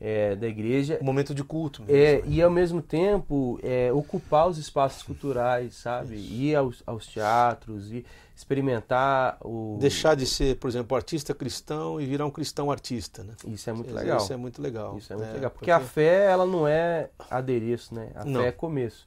é, 0.00 0.34
da 0.36 0.46
igreja. 0.46 0.98
Um 1.00 1.04
momento 1.04 1.34
de 1.34 1.42
culto. 1.42 1.82
mesmo. 1.82 1.96
É, 1.96 2.22
e 2.26 2.42
ao 2.42 2.50
mesmo 2.50 2.82
tempo 2.82 3.58
é, 3.62 3.92
ocupar 3.92 4.48
os 4.48 4.58
espaços 4.58 5.02
culturais, 5.02 5.74
sabe? 5.74 6.16
Ir 6.16 6.54
aos, 6.54 6.82
aos 6.86 7.06
teatros, 7.06 7.90
e 7.92 8.04
experimentar 8.34 9.38
o. 9.42 9.78
Deixar 9.80 10.14
de 10.14 10.26
ser, 10.26 10.56
por 10.56 10.68
exemplo, 10.68 10.94
artista 10.96 11.32
cristão 11.34 11.98
e 12.00 12.04
virar 12.04 12.26
um 12.26 12.30
cristão 12.30 12.70
artista, 12.70 13.22
né? 13.24 13.32
Isso 13.46 13.70
é 13.70 13.72
muito 13.72 13.86
Isso- 13.88 13.96
legal. 13.96 14.16
Isso 14.18 14.32
é 14.32 14.36
muito 14.36 14.62
legal. 14.62 14.96
Isso 14.98 15.12
é 15.12 15.16
muito 15.16 15.28
né? 15.28 15.34
legal. 15.34 15.50
Porque 15.50 15.70
a 15.70 15.80
fé, 15.80 16.26
ela 16.30 16.44
não 16.44 16.68
é 16.68 17.08
adereço, 17.30 17.94
né? 17.94 18.10
A 18.14 18.24
Não. 18.24 18.42
fé 18.42 18.48
é 18.48 18.52
começo. 18.52 19.06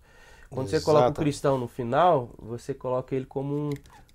Quando 0.50 0.68
você 0.68 0.82
coloca 0.82 1.10
o 1.10 1.14
cristão 1.14 1.58
no 1.58 1.68
final, 1.68 2.30
você 2.40 2.74
coloca 2.74 3.16
ele 3.16 3.26
como 3.26 3.54
um, 3.56 3.70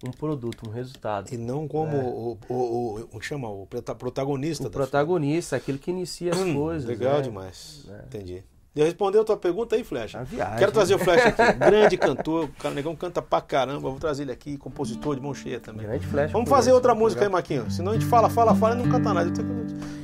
um 0.05 0.11
produto, 0.11 0.69
um 0.69 0.73
resultado. 0.73 1.33
E 1.33 1.37
não 1.37 1.69
como 1.69 1.97
o, 1.97 2.39
o, 2.49 2.55
o, 2.55 3.09
o, 3.17 3.21
chama, 3.21 3.49
o 3.49 3.67
prota- 3.67 3.95
protagonista 3.95 4.65
É. 4.65 4.67
O 4.67 4.71
protagonista, 4.71 5.57
aquele 5.57 5.79
que 5.79 5.91
inicia 5.91 6.33
as 6.33 6.39
Hum, 6.39 6.55
coisas. 6.55 6.89
Legal 6.89 7.17
né? 7.17 7.23
demais. 7.23 7.85
Né? 7.87 8.01
Entendi. 8.07 8.45
Deu 8.75 8.85
respondeu 8.85 9.21
a 9.23 9.25
tua 9.25 9.37
pergunta 9.37 9.77
aí, 9.77 9.85
Flecha? 9.85 10.19
A 10.19 10.25
viagem. 10.25 10.59
Quero 10.59 10.73
trazer 10.73 10.97
o 10.97 10.99
Flecha 10.99 11.29
aqui. 11.29 11.53
Grande 11.61 11.97
cantor, 11.97 12.47
o 12.47 12.49
cara 12.61 12.75
negão 12.75 12.97
canta 12.97 13.23
pra 13.23 13.41
caramba. 13.41 13.89
Vou 13.89 14.01
trazer 14.01 14.25
ele 14.25 14.33
aqui, 14.33 14.57
compositor 14.59 15.15
de 15.15 15.23
mão 15.23 15.33
cheia 15.33 15.61
também. 15.61 15.87
Grande 15.87 16.05
Flecha. 16.05 16.33
Vamos 16.33 16.51
fazer 16.51 16.73
outra 16.73 16.93
muito 16.93 17.05
música 17.05 17.21
aí, 17.21 17.27
legal. 17.29 17.39
Marquinhos. 17.39 17.77
Senão 17.77 17.93
a 17.93 17.95
gente 17.95 18.07
fala, 18.07 18.29
fala, 18.29 18.53
fala 18.57 18.75
e 18.75 18.79
não 18.83 18.91
canta 18.91 19.15
nada. 19.15 19.31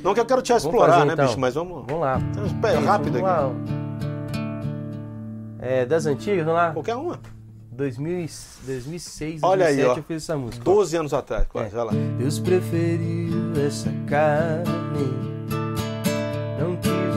Não 0.01 0.13
que 0.13 0.21
eu 0.21 0.25
quero 0.25 0.41
te 0.41 0.53
explorar, 0.53 0.93
fazer, 0.93 1.05
né, 1.07 1.13
então. 1.13 1.25
bicho? 1.25 1.37
Mas 1.37 1.53
vamos. 1.55 1.85
Vamos 1.85 1.99
lá. 1.99 2.17
Isso, 2.45 2.85
rápido 2.85 3.19
vamos 3.19 3.29
aqui. 3.29 4.05
lá. 4.05 4.10
É, 5.61 5.85
das 5.85 6.05
antigas, 6.05 6.43
vamos 6.43 6.59
lá. 6.59 6.71
Qualquer 6.71 6.95
uma. 6.95 7.19
2000, 7.71 8.19
e- 8.25 8.29
2006, 8.65 9.41
Olha 9.43 9.67
aí, 9.67 9.75
2007 9.77 9.87
ó. 9.87 9.97
eu 9.99 10.03
fiz 10.03 10.23
essa 10.23 10.37
música. 10.37 10.63
12 10.63 10.97
anos 10.97 11.13
atrás, 11.13 11.47
quase. 11.47 11.75
É. 11.75 11.79
Olha 11.79 11.83
lá. 11.85 11.91
Deus 12.17 12.39
preferiu 12.39 13.53
essa 13.65 13.89
carne, 14.07 15.07
não 16.59 16.75
quis 16.77 17.10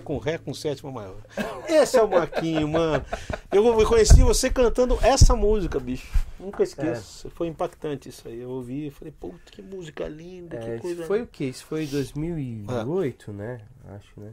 isso, 0.00 0.06
com 0.06 0.18
Ré 0.18 0.38
com 0.38 0.52
sétima 0.52 0.90
maior. 0.90 1.18
Esse 1.68 1.98
é 1.98 2.02
o 2.02 2.08
Marquinho, 2.08 2.68
mano. 2.68 3.04
Eu 3.52 3.86
conheci 3.86 4.22
você 4.22 4.50
cantando 4.50 4.98
essa 5.02 5.36
música, 5.36 5.78
bicho. 5.78 6.08
Nunca 6.38 6.62
esqueço. 6.62 7.30
Foi 7.30 7.46
impactante 7.46 8.08
isso 8.08 8.26
aí. 8.26 8.40
Eu 8.40 8.50
ouvi 8.50 8.86
e 8.86 8.90
falei, 8.90 9.12
puta, 9.18 9.50
que 9.50 9.62
música 9.62 10.08
linda, 10.08 10.56
É, 10.56 10.60
que 10.60 10.70
isso 10.72 10.80
coisa. 10.82 11.04
foi 11.06 11.22
o 11.22 11.26
que? 11.26 11.44
Isso 11.44 11.64
foi 11.64 11.86
2008, 11.86 13.32
né? 13.32 13.60
Acho, 13.88 14.20
né? 14.20 14.32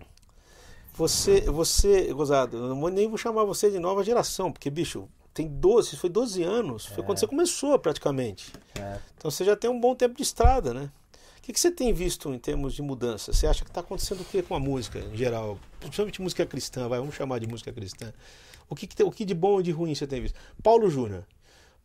Você, 0.94 1.42
você, 1.42 2.12
gozado, 2.12 2.58
eu 2.58 2.76
não 2.76 2.88
nem 2.88 3.08
vou 3.08 3.18
chamar 3.18 3.44
você 3.44 3.70
de 3.70 3.78
nova 3.78 4.04
geração, 4.04 4.52
porque, 4.52 4.68
bicho, 4.70 5.08
tem 5.32 5.48
12, 5.48 5.96
foi 5.96 6.10
12 6.10 6.42
anos. 6.42 6.88
Foi 6.88 7.04
quando 7.04 7.20
você 7.20 7.28
começou 7.28 7.78
praticamente. 7.78 8.52
É. 8.80 8.98
Então 9.16 9.30
você 9.30 9.46
já 9.46 9.56
tem 9.56 9.70
um 9.70 9.80
bom 9.80 9.94
tempo 9.94 10.16
de 10.16 10.24
estrada, 10.24 10.74
né? 10.74 10.90
Que, 11.48 11.54
que 11.54 11.62
você 11.62 11.72
tem 11.72 11.94
visto 11.94 12.34
em 12.34 12.38
termos 12.38 12.74
de 12.74 12.82
mudança? 12.82 13.32
Você 13.32 13.48
acha 13.48 13.64
que 13.64 13.70
está 13.70 13.80
acontecendo 13.80 14.20
o 14.20 14.26
que 14.26 14.42
com 14.42 14.54
a 14.54 14.60
música 14.60 15.00
em 15.00 15.16
geral? 15.16 15.58
Principalmente 15.80 16.22
música 16.22 16.46
cristã, 16.46 16.90
vai, 16.90 17.00
vamos 17.00 17.16
chamar 17.16 17.40
de 17.40 17.48
música 17.48 17.72
cristã. 17.72 18.12
O 18.68 18.76
que, 18.76 18.86
que, 18.86 19.02
o 19.02 19.10
que 19.10 19.24
de 19.24 19.34
bom 19.34 19.62
e 19.62 19.64
de 19.64 19.72
ruim 19.72 19.96
você 19.96 20.06
tem 20.06 20.20
visto? 20.20 20.38
Paulo 20.62 20.90
Júnior. 20.90 21.24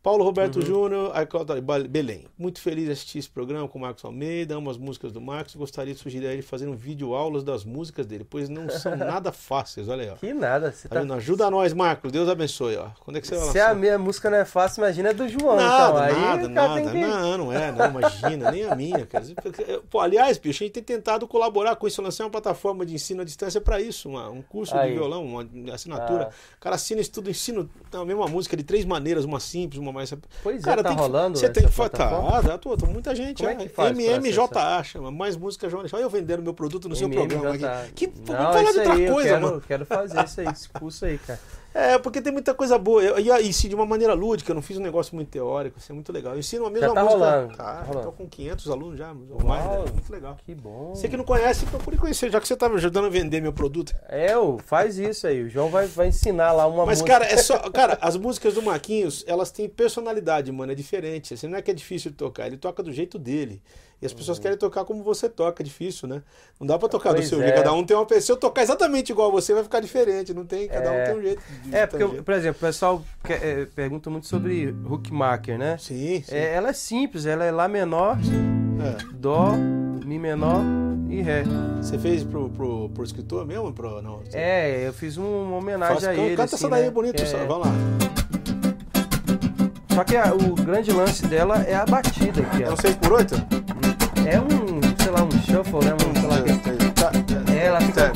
Paulo 0.03 0.21
Roberto 0.25 0.61
Júnior, 0.61 1.15
Arcaldo 1.15 1.53
Belém. 1.89 2.25
Muito 2.37 2.59
feliz 2.59 2.83
de 2.87 2.91
assistir 2.91 3.19
esse 3.19 3.29
programa 3.29 3.69
com 3.69 3.77
o 3.79 3.81
Marcos 3.81 4.03
Almeida, 4.03 4.53
amo 4.53 4.69
as 4.69 4.77
músicas 4.77 5.13
do 5.13 5.21
Marcos. 5.21 5.55
Gostaria 5.55 5.93
de 5.93 5.99
sugerir 6.01 6.27
a 6.27 6.33
ele 6.33 6.41
fazer 6.41 6.67
um 6.67 6.75
vídeo 6.75 7.13
aulas 7.15 7.41
das 7.41 7.63
músicas 7.63 8.05
dele, 8.05 8.27
pois 8.29 8.49
não 8.49 8.69
são 8.69 8.97
nada 8.97 9.31
fáceis. 9.31 9.87
Olha 9.87 10.03
aí, 10.03 10.09
ó. 10.09 10.15
Que 10.15 10.33
nada, 10.33 10.73
você 10.73 10.89
Tá 10.89 11.05
tá. 11.05 11.15
Ajuda 11.15 11.49
nós, 11.49 11.71
Marcos. 11.73 12.11
Deus 12.11 12.27
abençoe, 12.27 12.75
ó. 12.75 12.89
Quando 12.99 13.15
é 13.15 13.21
que 13.21 13.27
você 13.27 13.35
vai 13.37 13.43
Se 13.45 13.57
lançar? 13.59 13.71
a 13.71 13.75
minha 13.75 13.97
música 13.97 14.29
não 14.29 14.37
é 14.39 14.43
fácil, 14.43 14.81
imagina 14.81 15.11
a 15.11 15.13
do 15.13 15.25
João. 15.29 15.55
Nada, 15.55 16.11
então. 16.11 16.21
Nada, 16.21 16.49
nada. 16.49 16.91
que- 16.91 16.97
Não, 16.99 17.37
não 17.37 17.53
é, 17.53 17.71
não, 17.71 17.85
imagina, 17.85 18.51
nem 18.51 18.65
a 18.65 18.75
minha. 18.75 19.05
Cara. 19.05 19.23
Pô, 19.89 20.01
aliás, 20.01 20.37
bicho, 20.37 20.63
a 20.63 20.65
gente 20.65 20.73
tem 20.73 20.83
tentado 20.83 21.25
colaborar 21.29 21.77
com 21.77 21.87
isso. 21.87 22.01
Lancei 22.01 22.25
uma 22.25 22.29
plataforma 22.31 22.85
de 22.85 22.93
ensino 22.93 23.21
à 23.21 23.23
distância 23.23 23.61
para 23.61 23.79
isso, 23.79 24.09
uma- 24.09 24.29
um 24.29 24.41
curso 24.41 24.75
Aí. 24.75 24.89
de 24.89 24.97
violão, 24.97 25.23
uma 25.23 25.47
assinatura. 25.73 26.27
Ah. 26.29 26.33
O 26.57 26.59
cara 26.59 26.75
assina 26.75 26.99
isso 26.99 27.11
tudo, 27.13 27.29
ensino 27.29 27.69
a 27.93 28.03
mesma 28.03 28.27
música 28.27 28.57
de 28.57 28.63
três 28.63 28.83
maneiras, 28.83 29.23
uma 29.23 29.39
simples, 29.39 29.79
uma 29.79 29.92
mas. 29.93 30.13
Pois 30.41 30.61
Cara, 30.61 30.81
é, 30.81 30.83
tá 30.83 30.89
tem 30.89 30.97
que- 30.97 31.01
rolando 31.03 31.37
Você 31.37 31.49
tem 31.49 31.63
que 31.65 31.71
falar. 31.71 31.89
Tá, 31.89 32.41
tá, 32.41 32.57
tô, 32.57 32.75
tô 32.75 32.85
muita 32.87 33.15
gente. 33.15 33.37
Como 33.37 33.49
é 33.49 33.53
já. 33.53 33.59
que 33.59 33.69
faz 33.69 33.97
MMJA, 33.97 34.83
chama. 34.83 35.11
Mais 35.11 35.37
música 35.37 35.69
jornalista. 35.69 35.95
Olha 35.95 36.03
eu 36.03 36.09
vendendo 36.09 36.41
meu 36.43 36.53
produto 36.53 36.89
no 36.89 36.95
seu 36.95 37.09
programa 37.09 37.51
aqui. 37.53 37.91
Que, 37.93 38.07
Não, 38.07 38.13
vamos 38.35 38.43
falar 38.55 38.61
de 38.71 38.77
outra 38.79 38.93
aí, 38.93 39.03
eu 39.05 39.13
coisa, 39.13 39.29
quero, 39.29 39.41
mano. 39.41 39.61
quero 39.65 39.85
fazer 39.85 40.25
isso 40.25 40.41
aí, 40.41 40.47
esse 40.47 40.69
curso 40.69 41.05
aí, 41.05 41.17
cara. 41.19 41.39
É, 41.73 41.97
porque 41.97 42.21
tem 42.21 42.31
muita 42.31 42.53
coisa 42.53 42.77
boa. 42.77 43.01
Eu- 43.01 43.17
E, 43.41 43.51
se 43.53 43.67
de 43.67 43.75
uma 43.75 43.85
maneira 43.85 44.13
lúdica, 44.13 44.51
eu 44.51 44.55
não 44.55 44.61
fiz 44.61 44.77
um 44.77 44.81
negócio 44.81 45.15
muito 45.15 45.29
teórico, 45.29 45.79
isso 45.79 45.91
é 45.91 45.95
muito 45.95 46.11
legal. 46.13 46.33
Eu 46.33 46.39
ensino 46.39 46.65
a 46.65 46.69
mesma 46.69 46.93
tá 46.93 47.03
música. 47.03 47.19
rolando, 47.19 47.55
Tá, 47.57 47.63
tá 47.63 47.79
eu 47.81 47.87
rolando. 47.87 48.05
tô 48.07 48.11
com 48.13 48.27
500 48.29 48.69
alunos 48.69 48.97
já, 48.99 49.11
ou 49.11 49.43
mais, 49.43 49.65
Uau. 49.65 49.85
é 49.87 49.91
muito 49.91 50.11
legal. 50.11 50.37
Que 50.45 50.53
bom. 50.53 50.93
Você 50.95 51.07
que 51.09 51.17
não 51.17 51.23
conhece, 51.23 51.65
procure 51.65 51.97
conhecer, 51.97 52.29
já 52.31 52.39
que 52.39 52.47
você 52.47 52.55
tá 52.55 52.69
me 52.69 52.75
ajudando 52.75 53.05
a 53.05 53.09
vender 53.09 53.41
meu 53.41 53.53
produto. 53.53 53.93
É, 54.07 54.33
faz 54.65 54.97
isso 54.97 55.25
aí. 55.25 55.43
O 55.43 55.49
João 55.49 55.69
vai, 55.69 55.87
vai 55.87 56.07
ensinar 56.09 56.51
lá 56.51 56.67
uma 56.67 56.85
Mas, 56.85 56.99
música. 57.01 57.19
cara, 57.19 57.31
é 57.31 57.37
só. 57.37 57.57
Cara, 57.71 57.97
as 58.01 58.15
músicas 58.17 58.53
do 58.53 58.61
Marquinhos, 58.61 59.23
elas 59.27 59.49
têm 59.51 59.67
personalidade, 59.67 60.51
mano. 60.51 60.71
É 60.71 60.75
diferente. 60.75 61.33
Assim, 61.33 61.47
não 61.47 61.57
é 61.57 61.61
que 61.61 61.71
é 61.71 61.73
difícil 61.73 62.11
de 62.11 62.17
tocar, 62.17 62.47
ele 62.47 62.57
toca 62.57 62.83
do 62.83 62.91
jeito 62.91 63.17
dele. 63.17 63.61
E 64.03 64.05
as 64.05 64.11
pessoas 64.11 64.37
querem 64.37 64.57
tocar 64.57 64.83
como 64.83 65.01
você 65.01 65.29
toca, 65.29 65.63
é 65.63 65.65
difícil, 65.65 66.09
né? 66.09 66.21
Não 66.59 66.67
dá 66.67 66.77
pra 66.77 66.89
tocar 66.89 67.11
do 67.11 67.15
Pois 67.15 67.29
seu 67.29 67.39
é. 67.41 67.43
jeito. 67.43 67.55
Cada 67.55 67.71
um 67.71 67.85
tem 67.85 67.95
uma 67.95 68.05
pessoa. 68.05 68.21
Se 68.21 68.31
eu 68.33 68.35
tocar 68.35 68.61
exatamente 68.61 69.13
igual 69.13 69.29
a 69.29 69.31
você, 69.31 69.53
vai 69.53 69.63
ficar 69.63 69.79
diferente. 69.79 70.33
Não 70.33 70.45
tem, 70.45 70.67
cada 70.67 70.91
um 70.91 70.93
É. 70.93 71.03
tem 71.05 71.15
um 71.17 71.21
jeito. 71.21 71.41
de- 71.63 71.73
É, 71.73 71.87
porque, 71.87 72.05
por 72.21 72.33
exemplo, 72.33 72.57
o 72.57 72.65
pessoal 72.65 73.01
quer- 73.23 73.41
é, 73.41 73.65
pergunta 73.65 74.09
muito 74.09 74.27
sobre 74.27 74.75
hookmaker, 74.85 75.57
né? 75.57 75.77
Sim, 75.79 76.21
sim. 76.21 76.35
É, 76.35 76.53
ela 76.53 76.69
é 76.69 76.73
simples, 76.73 77.25
ela 77.25 77.45
é 77.45 77.51
Lá 77.51 77.69
menor, 77.69 78.17
É. 78.19 78.97
Dó, 79.13 79.53
Mi 80.05 80.19
menor 80.19 80.59
e 81.09 81.21
Ré. 81.21 81.43
Você 81.77 81.97
fez 81.97 82.25
pro, 82.25 82.49
pro, 82.49 82.89
pro 82.89 83.03
escritor 83.05 83.45
mesmo? 83.47 83.71
Pro, 83.71 84.01
não, 84.01 84.17
você- 84.17 84.37
É, 84.37 84.85
eu 84.87 84.91
fiz 84.91 85.17
um- 85.17 85.43
uma 85.43 85.57
homenagem 85.59 85.95
Faz- 86.01 86.07
a 86.07 86.13
ele. 86.13 86.31
Canta 86.35 86.43
assim, 86.43 86.55
essa 86.55 86.69
daí 86.69 86.83
né? 86.83 86.89
bonito, 86.91 87.25
só. 87.25 87.37
Vamos 87.45 87.67
lá. 87.67 87.73
Só 89.95 90.03
que 90.03 90.17
a- 90.17 90.33
o 90.33 90.55
grande 90.55 90.91
lance 90.91 91.25
dela 91.27 91.61
é 91.63 91.75
a 91.75 91.85
batida 91.85 92.41
aqui, 92.41 92.63
É 92.63 92.71
um 92.71 92.75
6 92.75 92.95
por 92.95 93.13
8 93.13 93.35
É 94.25 94.39
um, 94.39 94.79
sei 95.01 95.11
lá, 95.11 95.23
um 95.23 95.31
shuffle, 95.31 95.85
né? 95.85 95.93
Um, 95.93 96.19
sei 96.19 96.29
lá, 96.29 96.41
que- 96.41 97.51
É, 97.51 97.65
ela 97.65 97.81
fica. 97.81 98.11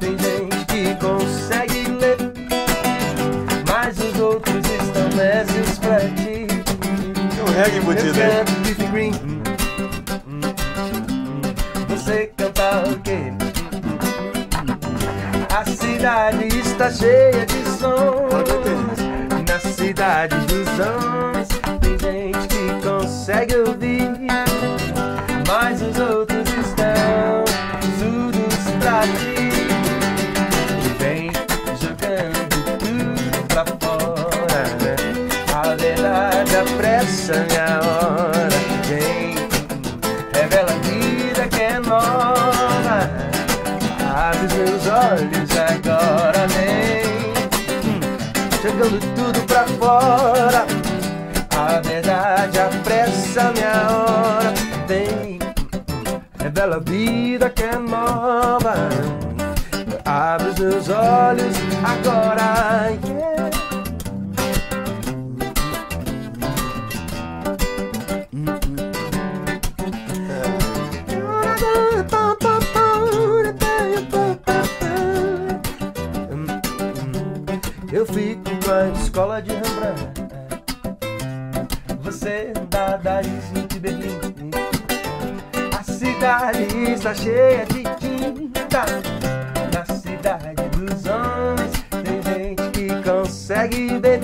Tem 0.00 0.16
gente 0.18 0.64
que 0.66 0.94
consegue 0.96 1.88
ler, 2.00 2.16
mas 3.68 3.98
os 3.98 4.20
outros 4.20 4.56
estão 4.56 5.08
nécios 5.16 5.78
pra 5.78 6.00
ti. 6.00 6.46
Tem 7.30 7.42
um 7.42 7.50
reggae 7.56 7.78
embutido 7.78 8.20
aí. 8.20 8.58
Você 11.88 12.32
canta 12.36 12.84
o 12.88 12.98
quê? 13.00 13.32
A 15.54 15.64
cidade 15.64 16.48
está 16.58 16.90
cheia 16.90 17.46
de 17.46 17.64
sons. 17.78 18.98
Na 19.48 19.58
cidade 19.58 20.36
dos 20.46 20.68
homens 20.78 21.27
tudo 49.28 49.40
pra 49.46 49.66
fora. 49.66 50.66
A 51.56 51.80
verdade 51.80 52.58
apressa 52.58 53.52
minha 53.52 53.90
hora. 53.90 54.54
Vem, 54.86 55.38
revela 56.40 56.76
a 56.76 56.80
vida 56.80 57.50
que 57.50 57.62
é 57.62 57.76
nova. 57.76 58.74
Abre 60.04 60.48
os 60.48 60.58
meus 60.58 60.88
olhos 60.88 61.56
agora. 61.84 62.48
yeah. 63.04 63.27
A 78.70 78.88
escola 78.88 79.40
de 79.40 79.52
Rembrandt. 79.52 80.28
Você 82.02 82.52
da 82.68 82.96
Darizinho 82.98 83.66
de 83.66 83.80
Berlim. 83.80 84.18
A 85.78 85.82
cidade 85.82 86.64
está 86.92 87.14
cheia 87.14 87.64
de 87.66 87.82
tinta. 87.98 88.84
Na 89.72 89.84
cidade 89.96 90.54
dos 90.76 91.06
homens 91.06 91.72
tem 91.90 92.22
gente 92.22 92.70
que 92.72 93.10
consegue 93.10 93.98
ver. 93.98 94.20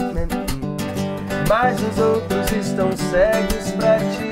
Mas 1.48 1.80
os 1.80 1.98
outros 1.98 2.50
estão 2.52 2.94
cegos 2.96 3.70
pra 3.72 3.98
ti. 3.98 4.30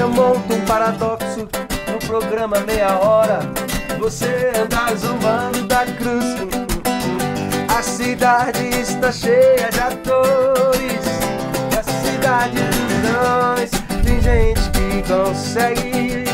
Eu 0.00 0.08
monto 0.08 0.52
um 0.52 0.64
paradoxo 0.66 1.48
no 1.92 1.98
programa 2.06 2.58
Meia 2.60 2.98
Hora. 2.98 3.38
Você 4.00 4.50
anda 4.56 4.96
zombando 4.96 5.66
da 5.68 5.84
cruz. 5.84 6.57
A 7.88 7.90
cidade 7.90 8.68
está 8.80 9.10
cheia 9.10 9.70
de 9.70 9.80
atores. 9.80 11.06
Na 11.74 11.82
cidade 11.82 12.58
dos 12.60 13.10
homens 13.16 13.70
tem 14.04 14.20
gente 14.20 14.60
que 14.72 15.02
consegue 15.10 16.24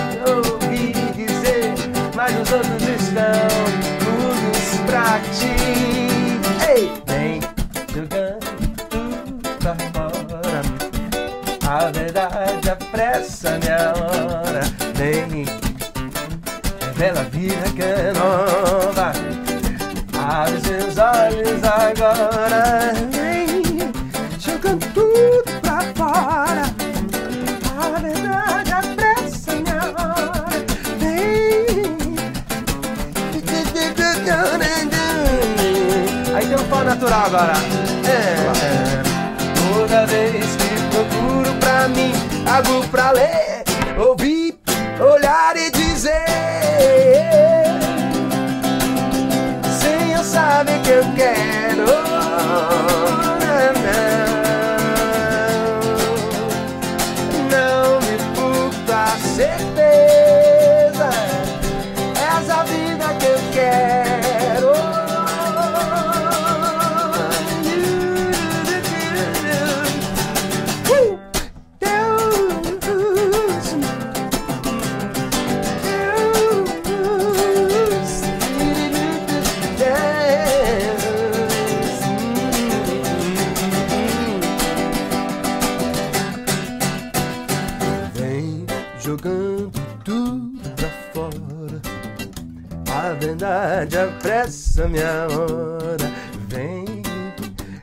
apressa 94.84 94.88
minha 94.88 95.26
hora. 95.26 96.12
Vem, 96.48 97.02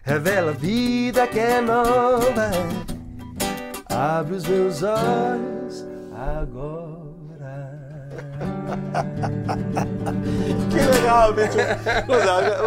revela 0.04 0.52
a 0.52 0.54
vida 0.54 1.28
que 1.28 1.40
é 1.40 1.62
nova. 1.62 2.52
Abre 3.90 4.36
os 4.36 4.46
meus 4.46 4.84
olhos 4.84 5.86
agora. 6.16 6.82
Que 10.72 10.78
legal, 10.98 11.34
Beto. 11.34 11.58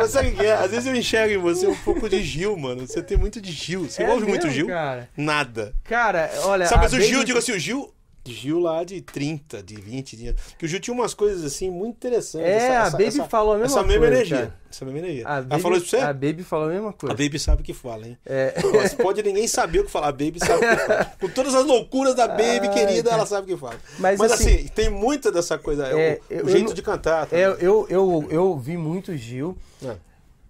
Você 0.01 0.09
sabe 0.09 0.29
o 0.29 0.35
que 0.35 0.45
é? 0.47 0.53
Às 0.53 0.71
vezes 0.71 0.87
eu 0.87 0.95
enxergo 0.95 1.35
em 1.35 1.39
você 1.39 1.67
um 1.67 1.75
pouco 1.75 2.09
de 2.09 2.23
Gil, 2.23 2.57
mano. 2.57 2.87
Você 2.87 3.03
tem 3.03 3.17
muito 3.17 3.41
de 3.41 3.51
Gil. 3.53 3.89
Você 3.89 4.03
É 4.03 4.11
ouve 4.11 4.27
muito 4.27 4.47
mesmo, 4.47 4.53
Gil? 4.53 4.67
cara? 4.67 5.09
Nada. 5.17 5.73
Cara, 5.85 6.31
olha. 6.45 6.67
Sabe, 6.67 6.81
a 6.81 6.83
mas 6.83 6.93
o 6.93 7.01
Gil, 7.01 7.19
eu 7.21 7.25
digo 7.25 7.39
assim, 7.39 7.53
o 7.53 7.59
Gil. 7.59 7.94
Gil 8.27 8.59
lá 8.59 8.83
de 8.85 9.01
30, 9.03 9.63
de 9.63 9.75
20 9.77 10.17
dias. 10.17 10.35
Porque 10.51 10.65
o 10.65 10.69
Gil 10.69 10.81
tinha 10.81 10.95
umas 10.95 11.13
coisas 11.13 11.45
assim 11.45 11.71
muito 11.71 11.97
interessantes. 11.97 12.49
É, 12.49 12.77
a 12.77 12.91
Baby 12.91 13.23
falou 13.29 13.55
a 13.55 13.59
mesma 13.59 13.79
essa 13.79 13.87
mesma 13.87 14.01
coisa, 14.01 14.15
energia. 14.15 14.37
cara. 14.39 14.55
Essa 14.71 14.85
mesma 14.87 14.99
energia. 15.01 15.29
A 15.29 15.33
Ela 15.37 15.43
Baby, 15.43 15.63
falou 15.63 15.79
isso 15.79 15.91
pra 15.91 15.99
você? 15.99 16.05
A 16.07 16.13
Baby 16.13 16.43
falou 16.43 16.67
a 16.69 16.73
mesma 16.73 16.91
A 16.91 16.93
coisa. 16.95 17.15
Baby 17.15 17.39
sabe 17.39 17.61
o 17.63 17.65
que 17.65 17.75
fala, 17.75 18.07
hein? 18.09 18.19
É. 18.25 18.55
Nossa, 18.63 18.97
pode 18.97 19.23
ninguém 19.23 19.47
saber 19.47 19.81
o 19.81 19.85
que 19.85 19.91
falar. 19.91 20.09
A 20.09 20.13
Baby 20.13 20.39
sabe 20.39 20.65
o 20.65 20.69
que 20.71 20.77
fala. 20.87 21.05
Com 21.21 21.29
todas 21.29 21.55
as 21.55 21.65
loucuras 21.67 22.15
da 22.15 22.27
Baby, 22.27 22.69
Ai, 22.69 22.71
querida, 22.75 23.11
ela 23.11 23.27
sabe 23.27 23.53
o 23.53 23.55
que 23.55 23.61
fala. 23.61 23.77
Mas, 23.99 24.19
Mas, 24.19 24.33
assim, 24.33 24.55
assim, 24.55 24.69
tem 24.69 24.89
muita 24.89 25.31
dessa 25.31 25.59
coisa. 25.59 25.87
É, 25.87 25.95
o, 26.31 26.33
eu- 26.33 26.45
o 26.45 26.49
eu 26.49 26.49
jeito 26.49 26.67
não- 26.69 26.75
de 26.75 26.83
cantar. 26.83 27.29
É, 27.31 27.45
eu, 27.61 27.87
eu, 27.89 28.27
eu 28.31 28.59
vi 28.59 28.77
muito 28.77 29.15
Gil. 29.17 29.57
É. 29.85 29.97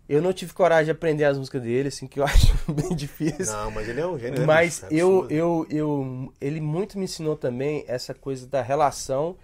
Eu 0.08 0.20
não 0.20 0.32
tive 0.32 0.52
coragem 0.52 0.86
de 0.86 0.90
aprender 0.90 1.24
as 1.24 1.38
músicas 1.38 1.62
dele, 1.62 1.88
assim, 1.88 2.06
que 2.06 2.20
eu 2.20 2.24
acho 2.26 2.54
bem 2.72 2.94
difícil. 2.94 3.52
Não, 3.54 3.70
mas 3.70 3.88
ele 3.88 4.00
é 4.00 4.06
um 4.06 4.18
gênio. 4.18 4.40
né, 4.40 4.46
Mas? 4.46 4.82
É 4.84 4.88
eu, 4.90 5.26
eu, 5.30 5.66
eu, 5.70 6.32
ele 6.40 6.60
muito 6.60 6.98
me 6.98 7.04
ensinou 7.04 7.36
também 7.36 7.84
essa 7.88 8.12
coisa 8.12 8.46
da 8.46 8.60
relação 8.60 9.36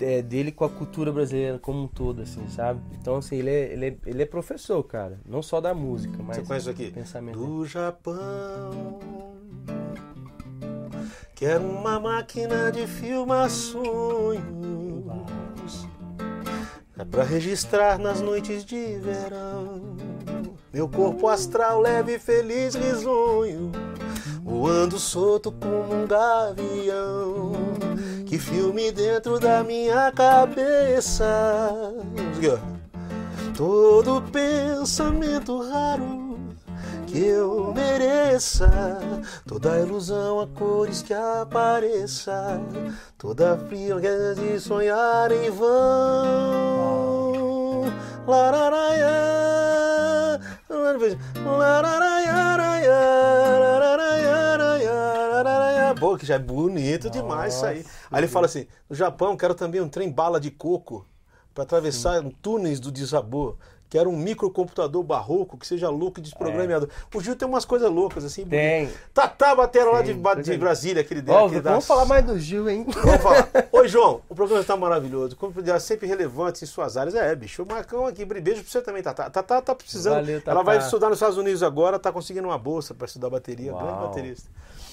é, 0.00 0.22
dele 0.22 0.52
com 0.52 0.64
a 0.64 0.68
cultura 0.70 1.10
brasileira 1.10 1.58
como 1.58 1.82
um 1.82 1.88
todo, 1.88 2.22
assim, 2.22 2.46
sabe? 2.48 2.80
Então, 3.00 3.16
assim, 3.16 3.36
ele 3.36 3.50
é, 3.50 3.72
ele 3.72 3.86
é, 3.86 3.96
ele 4.06 4.22
é 4.22 4.26
professor, 4.26 4.82
cara. 4.84 5.18
Não 5.26 5.42
só 5.42 5.60
da 5.60 5.74
música, 5.74 6.22
mas 6.22 6.36
Você 6.36 6.42
conhece 6.44 6.70
isso 6.70 6.82
aqui? 6.82 6.90
pensamento. 6.92 7.38
Do 7.38 7.66
Japão. 7.66 9.00
Quero 11.34 11.64
uma 11.64 11.98
máquina 12.00 12.70
de 12.70 12.86
filmar 12.86 13.50
sonhos. 13.50 14.44
É 16.98 17.04
pra 17.04 17.22
registrar 17.22 17.98
nas 17.98 18.22
noites 18.22 18.64
de 18.64 18.96
verão. 18.96 19.96
Meu 20.72 20.88
corpo 20.88 21.28
astral 21.28 21.80
leve, 21.80 22.14
e 22.14 22.18
feliz, 22.18 22.74
risonho. 22.74 23.70
Voando 24.42 24.98
solto 24.98 25.52
como 25.52 25.94
um 25.94 26.06
gavião. 26.06 27.52
Que 28.24 28.38
filme 28.38 28.90
dentro 28.90 29.38
da 29.38 29.62
minha 29.62 30.10
cabeça. 30.10 31.24
Todo 33.54 34.22
pensamento 34.32 35.60
raro 35.68 36.25
que 37.06 37.24
eu 37.24 37.72
mereça, 37.72 38.98
toda 39.46 39.78
ilusão 39.78 40.40
a 40.40 40.46
cores 40.46 41.02
que 41.02 41.14
apareça, 41.14 42.60
toda 43.16 43.54
é 43.54 44.34
de 44.34 44.60
sonhar 44.60 45.30
em 45.32 45.50
vão. 45.50 47.06
Pô, 55.98 56.16
que 56.16 56.26
já 56.26 56.34
é 56.34 56.38
bonito 56.38 57.08
demais 57.08 57.54
isso 57.54 57.64
aí. 57.64 57.86
Aí 58.10 58.20
ele 58.20 58.28
fala 58.28 58.46
assim: 58.46 58.66
no 58.88 58.94
Japão 58.94 59.36
quero 59.36 59.54
também 59.54 59.80
um 59.80 59.88
trem 59.88 60.10
bala 60.10 60.38
de 60.38 60.50
coco 60.50 61.06
para 61.54 61.64
atravessar 61.64 62.22
túneis 62.42 62.78
do 62.78 62.92
desabor. 62.92 63.56
Quero 63.88 64.10
um 64.10 64.16
microcomputador 64.16 65.02
barroco 65.02 65.56
que 65.56 65.66
seja 65.66 65.88
louco 65.88 66.18
e 66.18 66.22
desprogramador. 66.22 66.88
O 67.14 67.20
Gil 67.20 67.36
tem 67.36 67.46
umas 67.48 67.64
coisas 67.64 67.90
loucas 67.90 68.24
assim. 68.24 68.44
Tem. 68.44 68.90
Tatá 69.14 69.54
batera 69.54 69.90
lá 69.90 70.02
de, 70.02 70.12
de 70.42 70.56
Brasília, 70.58 71.02
aquele 71.02 71.22
dele. 71.22 71.36
Ó, 71.38 71.46
vamos 71.46 71.62
da- 71.62 71.80
falar 71.80 72.04
mais 72.04 72.24
do 72.24 72.38
Gil, 72.38 72.68
hein? 72.68 72.84
Vamos 72.88 73.22
falar. 73.22 73.48
Oi, 73.70 73.88
João, 73.88 74.20
o 74.28 74.34
programa 74.34 74.60
está 74.60 74.76
maravilhoso. 74.76 75.36
Como 75.36 75.54
é 75.64 75.78
sempre 75.78 76.06
relevante 76.08 76.64
em 76.64 76.66
suas 76.66 76.96
áreas. 76.96 77.14
É, 77.14 77.34
bicho, 77.36 77.62
o 77.62 77.66
Marcão 77.66 78.06
aqui. 78.06 78.24
Beijo 78.24 78.62
pra 78.62 78.70
você 78.70 78.82
também, 78.82 79.02
Tatá. 79.02 79.30
Tatá 79.30 79.62
tá 79.62 79.74
precisando. 79.74 80.14
Valeu, 80.14 80.40
Tatá. 80.40 80.50
Ela 80.50 80.62
vai 80.64 80.78
estudar 80.78 81.08
nos 81.08 81.18
Estados 81.18 81.38
Unidos 81.38 81.62
agora, 81.62 81.98
tá 81.98 82.10
conseguindo 82.10 82.48
uma 82.48 82.58
bolsa 82.58 82.92
para 82.92 83.06
estudar 83.06 83.30
bateria. 83.30 83.72
Uau. 83.72 83.82
Grande 83.84 84.00
baterista. 84.00 84.48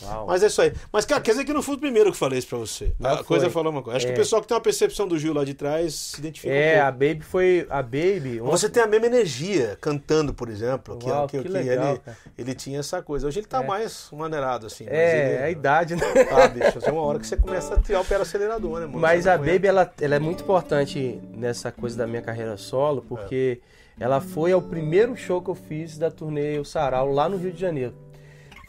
Uau. 0.05 0.27
Mas 0.27 0.43
é 0.43 0.47
isso 0.47 0.61
aí. 0.61 0.73
Mas, 0.91 1.05
cara, 1.05 1.21
quer 1.21 1.31
dizer 1.31 1.45
que 1.45 1.53
não 1.53 1.61
fui 1.61 1.75
o 1.75 1.79
primeiro 1.79 2.11
que 2.11 2.17
falei 2.17 2.39
isso 2.39 2.47
pra 2.47 2.57
você. 2.57 2.91
Não 2.99 3.09
a 3.11 3.15
foi. 3.17 3.25
coisa 3.25 3.49
falou 3.49 3.71
uma 3.71 3.81
coisa. 3.81 3.97
Acho 3.97 4.05
que 4.05 4.11
É. 4.11 4.15
o 4.15 4.17
pessoal 4.17 4.41
que 4.41 4.47
tem 4.47 4.55
uma 4.55 4.61
percepção 4.61 5.07
do 5.07 5.17
Gil 5.17 5.33
lá 5.33 5.43
de 5.43 5.53
trás 5.53 5.93
se 5.95 6.19
identifica 6.19 6.53
É, 6.53 6.79
a. 6.79 6.91
Baby 6.91 7.21
foi. 7.21 7.65
A 7.69 7.81
Baby. 7.81 8.39
Você 8.41 8.69
tem 8.69 8.81
a 8.83 8.87
mesma 8.87 9.07
energia 9.07 9.77
cantando, 9.81 10.33
por 10.33 10.49
exemplo, 10.49 10.97
que, 10.97 11.09
Uau, 11.09 11.27
que, 11.27 11.37
que 11.37 11.43
que 11.43 11.49
legal, 11.49 11.93
ele, 11.93 12.01
ele 12.37 12.55
tinha 12.55 12.79
essa 12.79 13.01
coisa. 13.01 13.27
Hoje 13.27 13.39
ele 13.39 13.47
tá 13.47 13.63
É. 13.63 13.67
mais 13.67 14.07
maneirado, 14.11 14.67
assim. 14.67 14.85
É, 14.87 15.27
ele- 15.27 15.35
é 15.37 15.43
a 15.45 15.49
idade, 15.49 15.95
né? 15.95 16.01
Ah, 16.31 16.47
bicho, 16.47 16.79
tem 16.79 16.91
uma 16.93 17.01
hora 17.01 17.19
que 17.19 17.27
você 17.27 17.37
começa 17.37 17.75
a 17.75 17.79
tirar 17.81 18.01
o 18.01 18.05
pé 18.05 18.15
do 18.15 18.21
acelerador, 18.23 18.79
né, 18.79 18.85
mano? 18.85 18.99
Mas 18.99 19.27
a 19.27 19.37
Baby, 19.37 19.67
ela, 19.67 19.91
ela 19.99 20.15
é 20.15 20.19
muito 20.19 20.43
importante 20.43 21.19
nessa 21.35 21.71
coisa 21.71 21.97
da 21.97 22.07
minha 22.07 22.21
carreira 22.21 22.55
solo, 22.57 23.03
porque 23.07 23.59
ela 23.99 24.19
foi 24.21 24.51
ao 24.51 24.61
primeiro 24.61 25.15
show 25.15 25.41
que 25.41 25.49
eu 25.49 25.55
fiz 25.55 25.97
da 25.97 26.09
turnê 26.09 26.57
O 26.59 26.65
Sarau, 26.65 27.11
lá 27.11 27.29
no 27.29 27.37
Rio 27.37 27.51
de 27.51 27.59
Janeiro. 27.61 27.93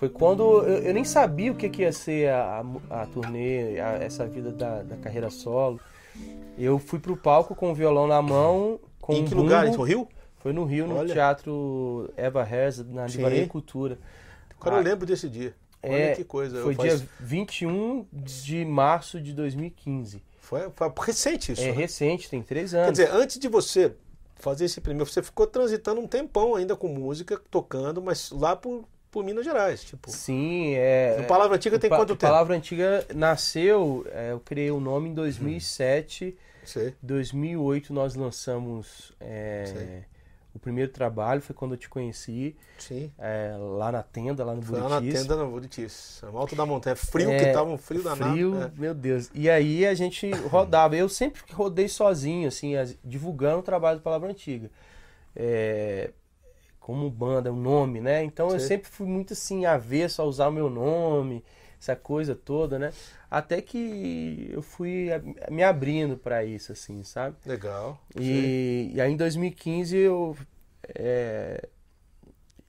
Foi 0.05 0.09
quando 0.11 0.43
eu, 0.63 0.83
eu 0.83 0.95
nem 0.95 1.05
sabia 1.05 1.51
o 1.51 1.55
que, 1.55 1.69
que 1.69 1.83
ia 1.83 1.93
ser 1.93 2.29
a, 2.31 2.63
a, 2.91 3.03
a 3.03 3.07
turnê, 3.07 3.81
a- 3.81 3.95
essa 4.03 4.27
vida 4.27 4.51
da, 4.53 4.83
da 4.83 4.97
carreira 4.97 5.31
solo. 5.31 5.81
Eu 6.59 6.79
fui 6.79 6.99
pro 6.99 7.17
palco 7.17 7.55
com 7.55 7.71
o 7.73 7.75
violão 7.75 8.07
na 8.07 8.21
mão, 8.21 8.79
com 9.01 9.15
Em 9.15 9.23
um 9.23 9.25
que 9.25 9.35
lugar? 9.35 9.65
bumbo. 9.65 9.79
No 9.79 9.83
Rio? 9.85 10.09
Foi 10.39 10.53
no 10.53 10.65
Rio, 10.65 10.87
no 10.87 10.97
Olha. 10.97 11.13
Teatro 11.13 12.11
Eva 12.17 12.43
Herz, 12.49 12.85
na. 12.87 13.07
Livraria 13.07 13.47
Cultura. 13.49 13.99
Cara, 14.61 14.77
eu 14.77 14.81
Ah, 14.81 14.83
lembro 14.83 15.07
desse 15.07 15.29
dia. 15.29 15.55
Olha 15.83 15.93
É, 15.95 16.15
que 16.15 16.25
coisa. 16.25 16.61
Foi 16.63 16.73
eu 16.73 16.77
faz- 16.77 17.01
dia 17.01 17.09
21 17.21 18.07
de 18.13 18.65
março 18.65 19.21
de 19.21 19.33
2015. 19.33 20.23
Foi, 20.39 20.61
foi 20.77 20.93
recente 21.07 21.53
isso. 21.53 21.63
É 21.63 21.67
né? 21.67 21.73
recente, 21.73 22.29
tem 22.29 22.43
três 22.43 22.75
anos. 22.75 22.87
Quer 22.87 22.93
dizer, 22.93 23.11
antes 23.17 23.39
de 23.39 23.49
você 23.49 23.93
fazer 24.37 24.67
esse 24.67 24.81
primeiro, 24.81 25.11
você 25.11 25.23
ficou 25.23 25.47
transitando 25.47 26.01
um 26.01 26.07
tempão 26.07 26.55
ainda 26.55 26.77
com 26.77 26.89
música, 26.89 27.41
tocando, 27.51 28.03
mas 28.03 28.31
lá 28.31 28.55
por, 28.55 28.85
por 29.15 29.25
Minas 29.25 29.45
Gerais, 29.45 29.85
tipo. 29.85 30.11
Sim, 30.11 30.75
é. 30.75 31.17
No 31.21 31.25
Palavra 31.29 31.55
Antiga 31.57 31.79
tem 31.79 31.89
Pa- 31.89 31.97
quanto 31.99 32.17
tempo? 32.17 32.33
Palavra 32.33 32.57
Antiga 32.57 33.07
nasceu, 33.15 34.05
é, 34.11 34.33
eu 34.33 34.41
criei 34.41 34.73
o 34.73 34.81
nome 34.81 35.09
em 35.09 35.15
2007. 35.15 36.37
Sei. 36.65 36.93
2008 37.01 37.93
nós 37.93 38.15
lançamos 38.17 39.13
é, 39.21 40.03
o 40.53 40.59
primeiro 40.59 40.91
trabalho, 40.91 41.41
foi 41.41 41.55
quando 41.55 41.73
eu 41.75 41.79
te 41.79 41.89
conheci, 41.89 42.57
Sim. 42.79 43.13
é, 43.19 43.55
lá 43.57 43.93
na 43.93 44.03
tenda, 44.03 44.45
lá 44.45 44.55
no 44.55 44.63
Foi 44.63 44.81
lá 44.81 44.89
na 44.89 44.99
Buritis. 45.01 45.21
tenda 45.23 45.37
na 45.37 45.45
Buritis. 45.45 46.21
No 46.23 46.37
alto 46.39 46.57
da 46.57 46.67
montanha. 46.67 46.97
Frio 46.97 47.31
É, 47.31 47.39
que 47.39 47.53
tava, 47.53 47.71
um 47.71 47.79
frio 47.79 48.03
danado. 48.03 48.33
Frio, 48.33 48.55
né? 48.55 48.73
meu 48.77 48.95
Deus. 48.95 49.31
E 49.35 49.49
aí 49.49 49.87
a 49.87 49.95
gente 49.95 50.29
rodava. 50.51 50.97
Eu 50.97 51.09
sempre 51.09 51.41
rodei 51.53 51.87
sozinho, 51.89 52.49
assim, 52.49 52.75
as- 52.77 52.97
divulgando 53.05 53.59
o 53.61 53.63
trabalho 53.63 53.99
do 53.99 54.03
Palavra 54.03 54.29
Antiga. 54.31 54.71
É, 55.37 56.11
como 56.85 57.09
banda, 57.09 57.51
o 57.51 57.57
nome, 57.57 57.99
né? 57.99 58.23
Então 58.23 58.51
eu 58.51 58.61
Sim. 58.61 58.67
sempre 58.69 58.91
fui 58.91 59.07
muito 59.07 59.33
assim, 59.33 59.65
avesso 59.65 60.21
a 60.21 60.25
usar 60.27 60.49
o 60.49 60.53
meu 60.53 60.69
nome, 60.69 61.43
essa 61.81 61.97
coisa 61.97 62.35
toda, 62.35 62.79
né? 62.79 62.93
Até 63.31 63.63
que 63.63 64.51
eu 64.53 64.61
fui 64.61 65.07
me 65.51 65.63
abrindo 65.63 66.19
pra 66.19 66.45
isso, 66.45 66.73
assim, 66.73 67.03
sabe? 67.03 67.37
Legal. 67.47 67.99
E, 68.15 68.91
e 68.93 69.01
aí 69.01 69.11
em 69.11 69.17
2015 69.17 69.97
eu, 69.97 70.37
é, 70.95 71.67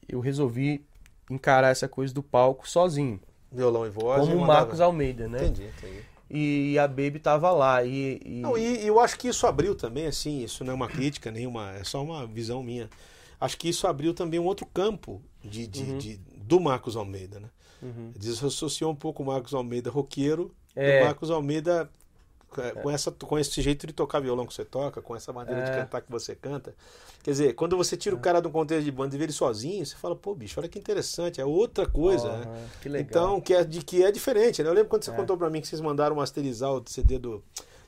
eu 0.08 0.21
resolvi 0.21 0.86
encarar 1.30 1.71
essa 1.71 1.89
coisa 1.89 2.13
do 2.13 2.23
palco 2.23 2.69
sozinho, 2.69 3.19
Violão 3.51 3.86
e 3.86 3.89
voz. 3.89 4.21
como 4.21 4.34
o 4.34 4.39
mandava- 4.39 4.60
Marcos 4.62 4.80
Almeida, 4.80 5.28
né? 5.28 5.39
Entendi, 5.43 5.65
entendi. 5.78 5.99
E 6.30 6.80
a 6.80 6.88
Baby 6.88 7.19
tava 7.19 7.51
lá. 7.51 7.84
E, 7.84 8.21
e- 8.25 8.39
Não, 8.39 8.58
e 8.58 8.88
eu 8.88 8.97
acho 8.97 9.19
que 9.19 9.28
isso 9.28 9.45
abriu 9.45 9.75
também, 9.75 10.08
assim, 10.08 10.41
isso 10.41 10.63
não 10.63 10.71
é 10.71 10.75
uma 10.75 10.88
crítica, 10.88 11.30
nenhuma, 11.30 11.73
é 11.75 11.84
só 11.84 12.01
uma 12.01 12.25
visão 12.25 12.63
minha. 12.63 12.89
Acho 13.39 13.58
que 13.58 13.69
isso 13.69 13.88
abriu 13.88 14.13
também 14.13 14.39
um 14.39 14.45
outro 14.45 14.65
campo 14.65 15.21
de, 15.43 15.67
de- 15.67 15.84
Uhum. 15.84 15.98
de- 15.98 16.17
do 16.38 16.60
Marcos 16.60 16.95
Almeida, 16.95 17.39
né? 17.39 17.50
Uhum. 17.82 18.12
Desassociou 18.15 18.91
um 18.91 18.95
pouco 18.95 19.24
o 19.24 19.26
Marcos 19.26 19.54
Almeida 19.54 19.89
roqueiro 19.89 20.54
É. 20.76 21.00
do 21.00 21.06
Marcos 21.06 21.30
Almeida 21.32 21.89
é, 22.58 22.71
com, 22.71 22.89
essa, 22.89 23.12
com 23.12 23.38
esse 23.38 23.62
jeito 23.62 23.86
de 23.86 23.91
tocar 23.91 24.21
violão 24.21 24.45
que 24.48 24.54
você 24.54 24.63
toca, 24.63 25.02
com 25.02 25.13
essa 25.13 25.34
maneira 25.34 25.62
de 25.63 25.71
É. 25.71 25.76
cantar 25.82 26.00
que 26.02 26.10
você 26.10 26.34
canta. 26.34 26.74
Quer 27.21 27.32
dizer, 27.32 27.54
quando 27.54 27.76
você 27.76 27.98
tira 27.98 28.15
o 28.15 28.19
cara 28.19 28.39
de 28.39 28.48
um 28.48 28.52
contexto 28.52 28.86
de 28.86 28.91
banda 28.93 29.13
e 29.13 29.17
vê 29.17 29.26
ele 29.26 29.34
sozinho, 29.34 29.86
você 29.86 29.95
fala, 29.98 30.15
pô, 30.15 30.34
bicho, 30.34 30.58
olha 30.58 30.69
que 30.69 30.80
interessante, 30.80 31.41
é 31.41 31.45
outra 31.45 31.86
coisa, 31.86 32.32
né? 32.32 32.45
Aham, 32.45 32.65
que 32.82 32.88
legal. 32.88 33.08
Então, 33.10 33.41
que 33.41 33.54
é, 33.54 33.62
de, 33.65 33.82
que 33.84 34.02
é 34.06 34.10
diferente, 34.10 34.63
né? 34.63 34.69
Eu 34.69 34.74
lembro 34.74 34.88
quando 34.89 35.04
você 35.04 35.12
É. 35.12 35.13
contou 35.15 35.36
pra 35.38 35.50
mim 35.50 35.60
que 35.60 35.67
vocês 35.67 35.82
mandaram 35.82 36.15
masterizar 36.15 36.71
o 36.71 36.82
CD 36.88 37.19
do, 37.19 37.43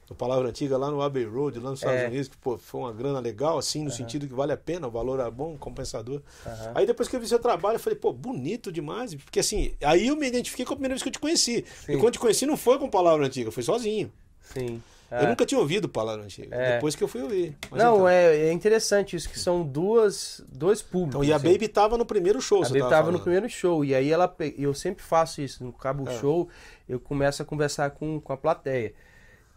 do 0.08 0.16
Palavra 0.16 0.48
Antiga 0.48 0.78
lá 0.78 0.90
no 0.90 1.02
Abbey 1.02 1.26
Road, 1.26 1.60
lá 1.60 1.70
nos 1.72 1.80
Estados 1.80 2.02
É. 2.02 2.08
Unidos, 2.08 2.30
que 2.30 2.38
pô, 2.38 2.58
foi 2.58 2.80
uma 2.82 2.94
grana 2.94 3.20
legal, 3.20 3.58
assim, 3.58 3.84
no 3.84 3.92
sentido 3.92 4.26
que 4.26 4.34
vale 4.34 4.54
a 4.54 4.58
pena, 4.58 4.88
o 4.88 4.92
valor 4.92 5.20
é 5.20 5.30
bom, 5.30 5.58
compensador. 5.58 6.22
Aham. 6.46 6.72
Aí 6.76 6.86
depois 6.86 7.10
que 7.10 7.16
eu 7.16 7.20
vi 7.20 7.28
seu 7.28 7.40
trabalho, 7.40 7.76
eu 7.76 7.80
falei, 7.80 8.00
pô, 8.00 8.14
bonito 8.14 8.72
demais, 8.72 9.14
porque 9.16 9.42
assim, 9.42 9.74
aí 9.84 10.08
eu 10.08 10.16
me 10.16 10.26
identifiquei 10.26 10.66
com 10.66 10.74
a 10.74 10.76
primeira 10.78 10.94
vez 10.96 11.04
que 11.04 11.10
eu 11.10 11.14
te 11.14 11.20
conheci. 11.20 11.66
Sim. 11.86 11.92
E 11.92 11.96
quando 11.96 12.06
eu 12.06 12.12
te 12.12 12.20
conheci 12.20 12.46
não 12.46 12.56
foi 12.56 12.80
com 12.80 12.90
Palavra 12.90 13.26
Antiga, 13.26 13.52
foi 13.52 13.64
sozinho. 13.64 14.10
Sim. 14.42 14.82
É. 15.12 15.24
Eu 15.24 15.28
nunca 15.30 15.46
tinha 15.46 15.60
ouvido 15.60 15.88
Palavra 15.90 16.24
Antiga. 16.24 16.56
É. 16.56 16.76
Depois 16.76 16.96
que 16.96 17.04
eu 17.04 17.08
fui 17.08 17.22
ouvir. 17.22 17.58
Mas 17.72 17.82
Não, 17.82 17.96
então. 17.96 18.10
é, 18.10 18.48
é 18.48 18.52
interessante 18.52 19.16
isso, 19.16 19.30
que 19.30 19.40
são 19.40 19.64
duas, 19.64 20.42
dois 20.52 20.82
públicos. 20.82 21.16
Então, 21.16 21.24
e 21.24 21.32
a 21.32 21.36
assim. 21.38 21.52
Baby 21.52 21.68
tava 21.68 21.98
no 21.98 22.06
primeiro 22.06 22.42
show, 22.42 22.62
A 22.62 22.66
você 22.66 22.70
Baby 22.70 22.80
tava 22.82 22.92
tava 22.96 23.12
no 23.12 23.20
primeiro 23.20 23.50
show. 23.50 23.84
E 23.86 23.94
aí 23.96 24.10
ela 24.12 24.34
eu 24.58 24.74
sempre 24.74 25.04
faço 25.04 25.42
isso. 25.42 25.64
No 25.64 25.72
cabo 25.72 26.10
É. 26.10 26.18
show, 26.20 26.50
eu 26.90 27.00
começo 27.00 27.42
a 27.42 27.46
conversar 27.46 27.92
com, 27.92 28.20
com 28.20 28.34
a 28.34 28.38
plateia. 28.38 28.94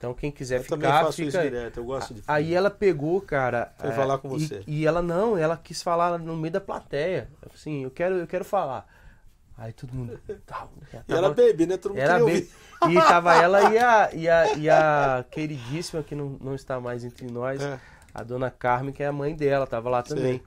Então 0.01 0.15
quem 0.15 0.31
quiser 0.33 0.61
Eu 0.61 0.65
também 0.67 0.89
ficar, 0.89 1.05
faço 1.05 1.17
fica. 1.19 1.29
isso 1.29 1.41
direto, 1.43 1.77
eu 1.77 1.85
gosto 1.85 2.15
de 2.15 2.23
Aí 2.27 2.55
ela 2.55 2.71
pegou, 2.71 3.21
cara. 3.21 3.71
Foi 3.77 3.91
é, 3.91 3.93
falar 3.93 4.17
com 4.17 4.35
e- 4.35 4.41
você. 4.47 4.63
E, 4.67 4.87
ela 4.87 5.03
não, 5.03 5.37
ela 5.37 5.59
quis 5.59 5.83
falar 5.83 6.19
no 6.19 6.35
meio 6.39 6.53
da 6.55 6.61
plateia. 6.61 7.29
Assim, 7.55 7.85
eu 7.85 7.91
quero, 7.91 8.15
eu 8.15 8.27
quero 8.27 8.43
falar. 8.43 8.89
Aí 9.59 9.75
todo 9.75 9.93
mundo. 9.93 10.19
Tá, 10.47 10.67
já 10.91 11.01
E 11.01 11.03
tava- 11.03 11.35
Baby, 11.35 11.67
né? 11.67 11.77
Todo 11.77 11.95
mundo 11.95 12.23
ouvir. 12.23 12.49
E 12.89 12.95
tava 12.95 13.35
ela 13.35 13.75
e 13.75 13.79
a, 13.79 14.11
e 14.15 14.27
a, 14.27 14.57
e 14.57 14.71
a 14.71 15.23
queridíssima, 15.31 16.03
que 16.03 16.15
não, 16.15 16.31
não 16.41 16.55
está 16.55 16.81
mais 16.81 17.05
entre 17.05 17.31
nós, 17.31 17.61
É. 17.61 17.79
a 18.15 18.23
dona 18.23 18.51
Carmen, 18.51 18.95
que 18.95 19.03
é 19.03 19.07
a 19.07 19.13
mãe 19.13 19.35
dela, 19.37 19.67
tava 19.67 19.91
lá 19.91 20.03
Sei. 20.03 20.17
também. 20.17 20.43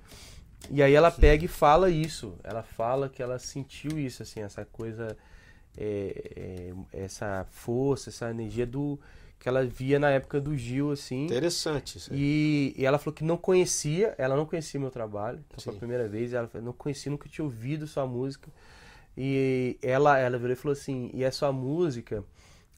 E 0.71 0.81
aí 0.81 0.95
ela 0.95 1.11
pega 1.11 1.45
e 1.45 1.47
fala 1.47 1.91
isso. 1.91 2.33
Ela 2.43 2.63
fala 2.63 3.07
que 3.07 3.21
ela 3.21 3.37
sentiu 3.37 3.99
isso, 3.99 4.23
assim, 4.23 4.41
essa 4.41 4.65
coisa, 4.65 5.15
é, 5.77 6.71
é, 6.91 7.03
essa 7.03 7.45
força, 7.51 8.09
essa 8.09 8.31
energia 8.31 8.65
do 8.65 8.99
que 9.43 9.49
ela 9.49 9.65
via 9.65 9.99
na 9.99 10.09
época 10.09 10.39
do 10.39 10.55
Gil, 10.57 10.89
assim. 10.89 11.25
Interessante 11.25 11.97
isso 11.97 12.13
aí. 12.13 12.17
E, 12.17 12.73
e 12.77 12.85
ela 12.85 12.97
falou 12.97 13.13
que 13.13 13.25
não 13.25 13.35
conhecia, 13.35 14.15
ela 14.17 14.37
não 14.37 14.45
conhecia 14.45 14.79
meu 14.79 14.89
trabalho, 14.89 15.43
então 15.45 15.61
foi 15.61 15.73
a 15.75 15.77
primeira 15.77 16.07
vez, 16.07 16.31
ela 16.31 16.47
falou, 16.47 16.65
não 16.67 16.71
conhecia, 16.71 17.11
nunca 17.11 17.27
tinha 17.27 17.43
ouvido 17.43 17.85
sua 17.85 18.07
música. 18.07 18.49
E 19.17 19.77
ela, 19.81 20.17
ela 20.17 20.37
virou 20.37 20.53
e 20.53 20.55
falou 20.55 20.71
assim, 20.71 21.11
e 21.13 21.25
a 21.25 21.31
sua 21.31 21.51
música, 21.51 22.23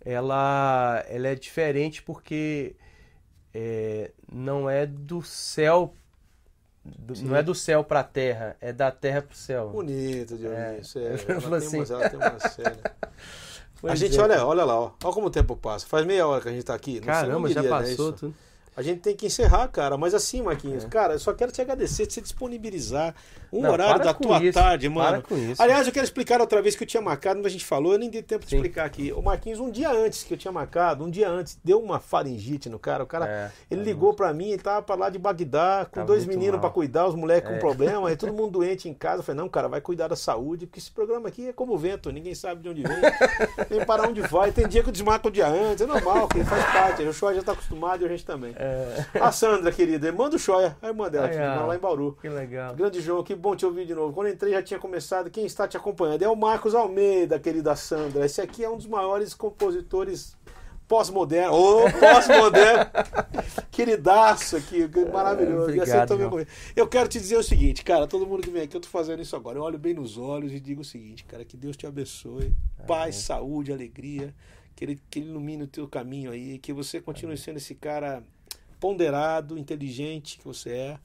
ela, 0.04 1.06
ela 1.08 1.28
é 1.28 1.36
diferente 1.36 2.02
porque 2.02 2.76
é, 3.54 4.12
não 4.32 4.68
é 4.68 4.88
do 4.88 5.22
céu, 5.22 5.94
do- 6.84 7.14
não 7.22 7.36
é 7.36 7.44
do 7.44 7.54
céu 7.54 7.84
pra 7.84 8.04
terra, 8.04 8.58
é 8.60 8.74
da 8.74 8.90
terra 8.90 9.22
pro 9.22 9.38
céu. 9.38 9.70
Bonito, 9.70 10.36
Dionísio. 10.36 11.00
É. 11.00 11.14
Ela 11.30 11.32
Ela, 11.44 11.60
tem 11.60 11.68
assim. 11.68 11.78
umas, 11.78 11.92
ela 11.92 12.10
tem 12.10 12.20
uma 12.20 12.40
série. 12.50 12.80
Pois 13.82 13.94
a 13.94 13.96
gente, 13.96 14.18
é, 14.18 14.22
olha, 14.22 14.46
olha 14.46 14.64
lá, 14.64 14.80
ó. 14.80 14.92
Olha 15.04 15.14
como 15.14 15.28
o 15.28 15.30
tempo 15.30 15.56
passa. 15.56 15.86
Faz 15.86 16.06
meia 16.06 16.26
hora 16.28 16.42
que 16.42 16.50
a 16.50 16.52
gente 16.52 16.64
tá 16.64 16.74
aqui. 16.74 16.96
Não 16.96 17.04
sei, 17.04 17.14
Caramba, 17.14 17.40
não 17.40 17.48
já 17.48 17.62
diria, 17.62 17.62
né, 17.64 17.70
passou 17.70 17.92
isso. 18.10 18.14
tudo. 18.14 18.36
A 18.78 18.82
gente 18.82 19.00
tem 19.00 19.16
que 19.16 19.26
encerrar, 19.28 19.68
cara. 19.70 19.98
Mas 19.98 20.14
assim, 20.14 20.42
Marquinhos, 20.42 20.84
É. 20.84 20.88
cara, 20.88 21.14
eu 21.14 21.20
só 21.20 21.34
quero 21.34 21.52
te 21.52 21.62
agradecer 21.62 22.06
de 22.08 22.20
disponibilizar 22.22 23.16
um 23.54 23.62
Não, 23.62 23.72
horário 23.72 23.96
para 23.96 24.06
da 24.06 24.14
tua 24.14 24.44
isso, 24.44 24.54
tarde, 24.60 24.90
para 24.90 25.12
mano. 25.12 25.24
isso. 25.52 25.62
Aliás, 25.62 25.88
eu 25.88 25.94
quero 25.94 26.04
explicar 26.04 26.42
outra 26.42 26.62
vez 26.62 26.76
que 26.76 26.84
eu 26.84 26.88
tinha 26.88 27.02
marcado, 27.02 27.38
mas 27.38 27.46
a 27.48 27.50
gente 27.50 27.64
falou, 27.64 27.94
eu 27.94 28.00
nem 28.00 28.10
dei 28.10 28.22
tempo 28.22 28.44
de 28.44 28.50
Sim. 28.50 28.58
explicar 28.58 28.86
aqui. 28.86 29.14
O 29.14 29.22
Marquinhos, 29.22 29.60
um 29.62 29.70
dia 29.72 29.90
antes 29.92 30.24
que 30.24 30.34
eu 30.34 30.38
tinha 30.38 30.52
marcado, 30.52 31.06
um 31.06 31.10
dia 31.10 31.30
antes, 31.30 31.58
deu 31.64 31.80
uma 31.80 32.00
faringite 32.00 32.68
no 32.70 32.78
cara. 32.78 33.04
O 33.04 33.08
cara, 33.08 33.26
É, 33.28 33.52
ele 33.72 33.82
tá 33.82 33.86
ligou 33.86 34.14
pra 34.14 34.34
mim, 34.34 34.50
ele 34.50 34.62
tava 34.62 34.82
pra 34.82 34.96
lá 34.96 35.10
de 35.10 35.18
Bagdá, 35.18 35.86
com 35.86 35.92
Tava 35.96 36.08
dois 36.08 36.26
meninos 36.26 36.54
mal. 36.54 36.62
pra 36.62 36.70
cuidar, 36.70 37.08
os 37.08 37.16
moleques 37.16 37.50
com 37.50 37.56
É. 37.56 37.60
problema, 37.60 38.12
e 38.12 38.18
todo 38.18 38.34
mundo 38.34 38.52
doente 38.52 38.90
em 38.90 38.94
casa. 38.94 39.20
Eu 39.20 39.24
falei, 39.24 39.40
não, 39.42 39.48
cara, 39.48 39.70
vai 39.70 39.80
cuidar 39.80 40.10
da 40.10 40.16
saúde, 40.18 40.66
porque 40.66 40.80
esse 40.80 40.92
programa 40.92 41.30
aqui 41.30 41.48
é 41.48 41.54
como 41.54 41.74
o 41.74 41.78
vento, 41.78 42.12
ninguém 42.12 42.36
sabe 42.36 42.62
de 42.62 42.70
onde 42.70 42.82
vem, 42.84 42.98
nem 43.70 43.86
para 43.86 44.08
onde 44.08 44.22
vai. 44.22 44.52
Tem 44.52 44.68
dia 44.68 44.84
que 44.84 44.90
eu 44.90 44.94
desmarco 44.94 45.30
o 45.30 45.32
dia 45.32 45.48
antes, 45.48 45.82
é 45.82 45.86
normal, 45.88 46.28
que 46.28 46.44
faz 46.44 46.64
parte. 46.66 47.04
O 47.04 47.14
Shoy 47.14 47.36
já 47.36 47.42
tá 47.44 47.54
acostumado 47.54 48.02
e 48.04 48.06
a 48.06 48.10
gente 48.10 48.26
também. 48.26 48.54
É, 48.58 48.65
A 49.20 49.32
Sandra, 49.32 49.72
querida, 49.72 50.12
manda 50.12 50.36
o 50.36 50.40
Shoya, 50.40 50.78
a 50.82 50.88
irmã 50.88 51.10
dela, 51.10 51.28
Ai, 51.28 51.34
que 51.34 51.38
ah. 51.38 51.66
lá 51.66 51.76
em 51.76 51.80
Bauru. 51.80 52.18
que 52.22 52.30
legal. 52.30 52.76
Grande 52.76 53.02
João, 53.02 53.24
que 53.24 53.36
bom 53.36 53.56
te 53.56 53.66
ouvir 53.66 53.86
de 53.86 53.94
novo. 53.94 54.14
Quando 54.14 54.30
entrei 54.30 54.54
já 54.54 54.64
tinha 54.64 54.80
começado. 54.80 55.30
Quem 55.30 55.46
está 55.46 55.68
te 55.68 55.78
acompanhando 55.78 56.24
é 56.24 56.30
o 56.30 56.36
Marcos 56.36 56.74
Almeida, 56.74 57.40
querida 57.40 57.76
Sandra. 57.76 58.26
Esse 58.26 58.42
aqui 58.42 58.64
é 58.64 58.70
um 58.70 58.78
dos 58.78 58.88
maiores 58.88 59.34
compositores 59.34 60.36
pós-moderno. 60.88 61.54
Ô, 61.54 61.92
pós-moderno! 62.00 62.86
Queridaço 63.72 64.56
aqui, 64.56 64.88
que 64.88 65.06
maravilhoso. 65.06 65.64
Obrigado, 65.64 66.18
meu. 66.18 66.46
Eu 66.76 66.88
quero 66.88 67.10
te 67.10 67.20
dizer 67.20 67.38
o 67.38 67.44
seguinte, 67.44 67.84
cara, 67.84 68.08
todo 68.08 68.26
mundo 68.26 68.42
que 68.42 68.50
vem 68.50 68.64
aqui, 68.64 68.76
eu 68.76 68.82
tô 68.82 68.88
fazendo 68.88 69.22
isso 69.22 69.36
agora. 69.36 69.58
Eu 69.58 69.64
olho 69.64 69.78
bem 69.78 69.94
nos 69.94 70.18
olhos 70.18 70.54
e 70.54 70.60
digo 70.60 70.82
o 70.82 70.86
seguinte, 70.86 71.26
cara, 71.26 71.44
que 71.44 71.58
Deus 71.58 71.76
te 71.76 71.86
abençoe. 71.86 72.56
Paz, 72.88 73.16
saúde, 73.16 73.72
alegria. 73.72 74.34
Que 74.76 74.86
ele, 74.86 75.02
que 75.10 75.20
ele 75.20 75.30
ilumine 75.30 75.64
o 75.64 75.68
teu 75.68 75.88
caminho 75.88 76.32
aí. 76.32 76.60
Que 76.60 76.74
você 76.74 77.02
continue 77.02 77.38
sendo 77.38 77.58
esse 77.58 77.76
cara 77.76 78.24
ponderado, 78.86 79.58
inteligente 79.58 80.38
que 80.38 80.46
você 80.46 80.70
é. 80.70 80.98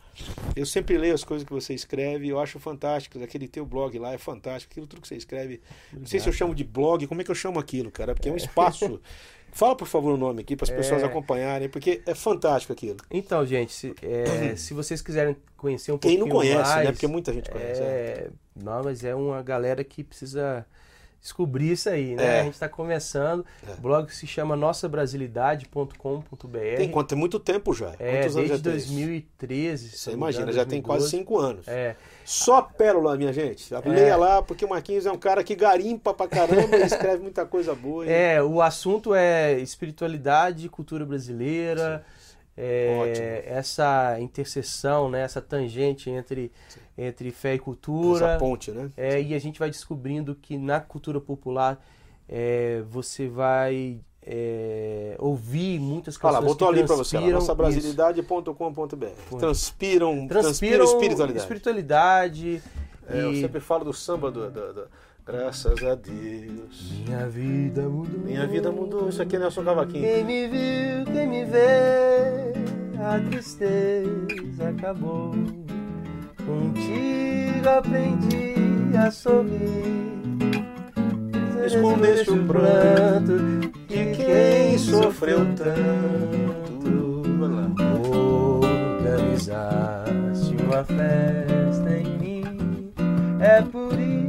Eu 0.55 0.67
sempre 0.67 0.99
leio 0.99 1.15
as 1.15 1.25
coisas 1.25 1.47
que 1.49 1.53
você 1.53 1.73
escreve, 1.73 2.29
eu 2.29 2.39
acho 2.39 2.61
fantástico. 2.61 3.19
Aquele 3.25 3.49
teu 3.49 3.65
blog 3.65 3.99
lá 3.99 4.13
é 4.13 4.19
fantástico, 4.19 4.71
aquilo 4.71 4.87
tudo 4.87 5.01
que 5.01 5.09
você 5.09 5.17
escreve. 5.17 5.63
Não 5.91 6.05
sei 6.05 6.21
se 6.21 6.29
eu 6.29 6.33
chamo 6.33 6.55
de 6.55 6.63
blog, 6.63 7.07
como 7.07 7.23
é 7.23 7.25
que 7.25 7.31
eu 7.31 7.35
chamo 7.35 7.59
aquilo, 7.59 7.91
cara? 7.91 8.15
Porque 8.15 8.29
é 8.29 8.33
um 8.33 8.37
espaço. 8.37 9.01
Fala, 9.51 9.75
por 9.75 9.89
favor, 9.89 10.13
o 10.13 10.17
nome 10.19 10.43
aqui 10.43 10.55
para 10.55 10.65
as 10.65 10.71
pessoas 10.71 11.03
É. 11.03 11.07
acompanharem, 11.07 11.71
porque 11.71 12.03
é 12.07 12.15
fantástico 12.15 12.71
aquilo. 12.71 12.99
Então, 13.11 13.47
gente, 13.47 13.73
se, 13.73 13.95
é, 14.03 14.55
se 14.61 14.75
vocês 14.75 15.01
quiserem 15.01 15.35
conhecer 15.57 15.91
um 15.91 15.97
Quem 15.97 16.19
pouquinho 16.19 16.27
não 16.27 16.37
conhece, 16.37 16.71
mais, 16.71 16.85
né? 16.85 16.93
Porque 16.93 17.07
muita 17.07 17.33
gente 17.33 17.51
conhece. 17.51 17.81
É, 17.81 18.31
não, 18.55 18.85
mas 18.85 19.03
é 19.05 19.15
uma 19.15 19.43
galera 19.43 19.83
que 19.83 20.05
precisa 20.05 20.67
descobrir 21.21 21.73
isso 21.73 21.89
aí, 21.89 22.15
né? 22.15 22.25
É. 22.25 22.41
A 22.41 22.45
gente 22.45 22.55
está 22.55 22.69
começando. 22.69 23.45
É. 23.69 23.73
O 23.73 23.77
blog 23.81 24.11
se 24.15 24.27
chama 24.27 24.57
nossabrasilidade.com.br. 24.57 26.59
Tem 26.77 26.91
quanto? 26.91 27.09
Tem 27.09 27.19
muito 27.19 27.39
tempo 27.39 27.75
já. 27.75 27.93
É, 27.99 28.23
Quantos 28.23 28.37
anos 28.37 28.49
desde 28.49 28.57
já 28.57 28.63
tem 28.63 28.77
isso? 28.77 28.89
2013. 28.89 29.89
se 29.91 29.99
Você 29.99 30.11
imagina, 30.13 30.43
engano, 30.45 30.57
já 30.57 30.65
tem 30.65 30.81
quase 30.81 31.11
2012. 31.11 31.11
cinco 31.11 31.39
anos. 31.39 31.69
É, 31.69 31.97
Só 32.25 32.63
pérola, 32.63 33.17
minha 33.17 33.33
gente. 33.33 33.73
Leia 33.85 34.17
lá, 34.17 34.43
porque 34.43 34.65
o 34.65 34.69
Marquinhos 34.69 35.07
é 35.07 35.13
um 35.13 35.19
cara 35.19 35.43
que 35.45 35.55
garimpa 35.55 36.15
pra 36.15 36.27
caramba 36.29 36.77
e 36.77 36.83
escreve 36.83 37.23
muita 37.23 37.45
coisa 37.45 37.75
boa. 37.75 38.07
hein? 38.07 38.13
é, 38.13 38.43
o 38.43 38.63
assunto 38.63 39.15
é 39.15 39.59
espiritualidade, 39.59 40.69
cultura 40.69 41.05
brasileira, 41.05 42.05
é, 42.63 43.45
essa 43.47 44.19
interseção, 44.21 45.09
né, 45.11 45.23
essa 45.23 45.41
tangente 45.41 46.11
entre, 46.11 46.53
entre 46.99 47.31
fé 47.31 47.53
e 47.53 47.55
Essa 47.55 47.65
cultura. 47.65 48.37
ponte, 48.39 48.71
né? 48.71 48.91
É, 48.97 49.21
e 49.21 49.35
a 49.35 49.39
gente 49.39 49.59
vai 49.59 49.71
descobrindo 49.71 50.35
que 50.35 50.59
na 50.59 50.79
cultura 50.81 51.21
popular 51.21 51.83
é, 52.29 52.83
você 52.89 53.27
vai 53.29 54.01
é, 54.23 55.17
ouvir 55.19 55.81
muitas 55.81 56.17
Olha 56.17 56.21
canções 56.23 56.35
lá, 56.35 56.41
botou 56.49 56.69
que 56.69 56.75
ali 56.79 56.87
pra 56.87 56.97
você, 56.97 57.19
nossabrasilidade.com.br. 57.19 59.07
Transpiram, 59.39 60.27
transpiram 60.27 60.29
transpiram 60.29 60.85
espiritualidade. 60.85 61.39
espiritualidade 61.39 62.63
É, 63.09 63.21
eu 63.23 63.33
e 63.33 63.41
sempre 63.41 63.61
falo 63.61 63.85
do 63.85 63.93
samba 63.93 64.31
do, 64.31 64.51
do- 64.51 64.75
do- 64.75 64.89
Graças 65.27 65.83
a 65.85 65.95
Deus. 65.95 66.93
minha 67.07 67.29
vida 67.29 67.83
mudou. 67.83 68.21
Minha 68.25 68.47
vida 68.47 68.73
mudou. 68.73 69.09
Isso 69.09 69.23
aqui 69.23 69.37
é 69.37 69.39
Nelson 69.39 69.63
Cavaquinho. 69.63 70.03
Quem 70.03 70.25
me 70.25 70.49
viu, 70.49 71.05
quem 71.13 71.29
me 71.29 71.45
vê, 71.45 72.53
a 72.99 73.21
tristeza 73.29 74.69
acabou. 74.69 75.33
Contigo 76.45 77.69
aprendi 77.69 78.55
a 78.97 79.11
sorrir. 79.11 80.01
Escondeste 81.67 82.31
o 82.31 82.47
pranto 82.47 83.37
De 83.87 84.17
quem 84.17 84.79
sofreu 84.79 85.41
tanto. 85.55 87.21
Organizaste 88.63 90.57
uma 90.65 90.83
festa 90.85 91.91
em 91.91 92.19
mim. 92.19 92.93
É 93.39 93.63
por 93.63 93.93
isso 93.99 94.20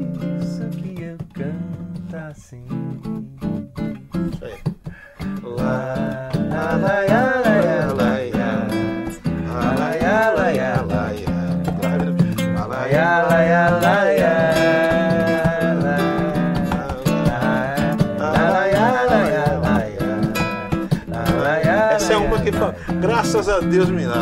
Essa 21.96 22.14
é 22.14 22.18
uma 22.18 22.40
que 22.42 22.52
fala, 22.52 22.76
graças 23.00 23.48
a 23.48 23.60
Deus, 23.60 23.90
menina. 23.90 24.14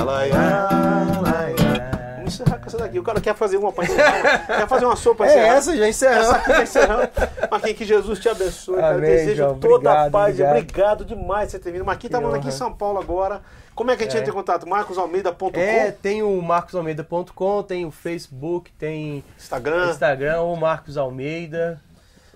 Vamos 2.16 2.34
encerrar 2.36 2.58
com 2.60 2.66
essa 2.68 2.78
daqui. 2.78 3.00
O 3.00 3.04
cara 3.04 3.22
quer 3.22 3.36
fazer 3.36 3.58
uma 3.58 3.72
pra 3.72 3.86
encerrar. 3.86 4.46
quer 4.48 4.68
fazer 4.68 4.86
uma 4.86 4.96
sopa 4.96 5.24
pra 5.24 5.28
É 5.28 5.30
encerrar. 5.30 5.56
essa, 5.58 5.78
já 5.78 5.88
Essa 5.88 5.90
encerramos. 5.90 6.30
aqui 6.36 6.52
tá 6.54 6.64
encerrando. 6.64 7.10
Marquinhos, 7.52 7.78
que 7.78 7.86
Jesus 7.86 8.20
te 8.20 8.30
abençoe. 8.30 8.76
cara. 8.78 8.96
Amém, 8.96 9.10
Desejo 9.10 9.36
João. 9.38 9.60
toda 9.60 9.74
a 9.90 9.94
Obrigado, 10.08 10.12
paz. 10.12 10.34
obrigado. 10.36 10.58
Obrigado 10.58 11.06
demais 11.06 11.46
por 11.46 11.52
você 11.52 11.60
ter 11.60 11.72
vindo. 11.72 11.86
Marquinhos 11.86 12.12
tá 12.12 12.18
Que 12.18 12.24
morando 12.24 12.40
aqui 12.40 12.48
em. 12.50 12.52
São 12.52 12.74
Paulo 12.74 13.00
agora. 13.00 13.42
Como 13.76 13.92
é 13.92 13.96
que 13.96 14.04
a 14.04 14.06
gente 14.06 14.16
É. 14.18 14.20
entra 14.20 14.32
em 14.32 14.36
contato? 14.36 14.68
marcosalmeida.com, 14.68 15.52
É, 15.60 15.92
tem 15.92 16.22
o 16.22 16.42
marcosalmeida.com, 16.42 17.64
tem 17.64 17.86
o 17.86 17.92
Facebook, 17.92 18.72
tem 18.74 19.24
Instagram. 19.38 19.92
Instagram, 19.92 20.42
ou 20.42 20.56
Marcos 20.58 20.98
Almeida. 20.98 21.80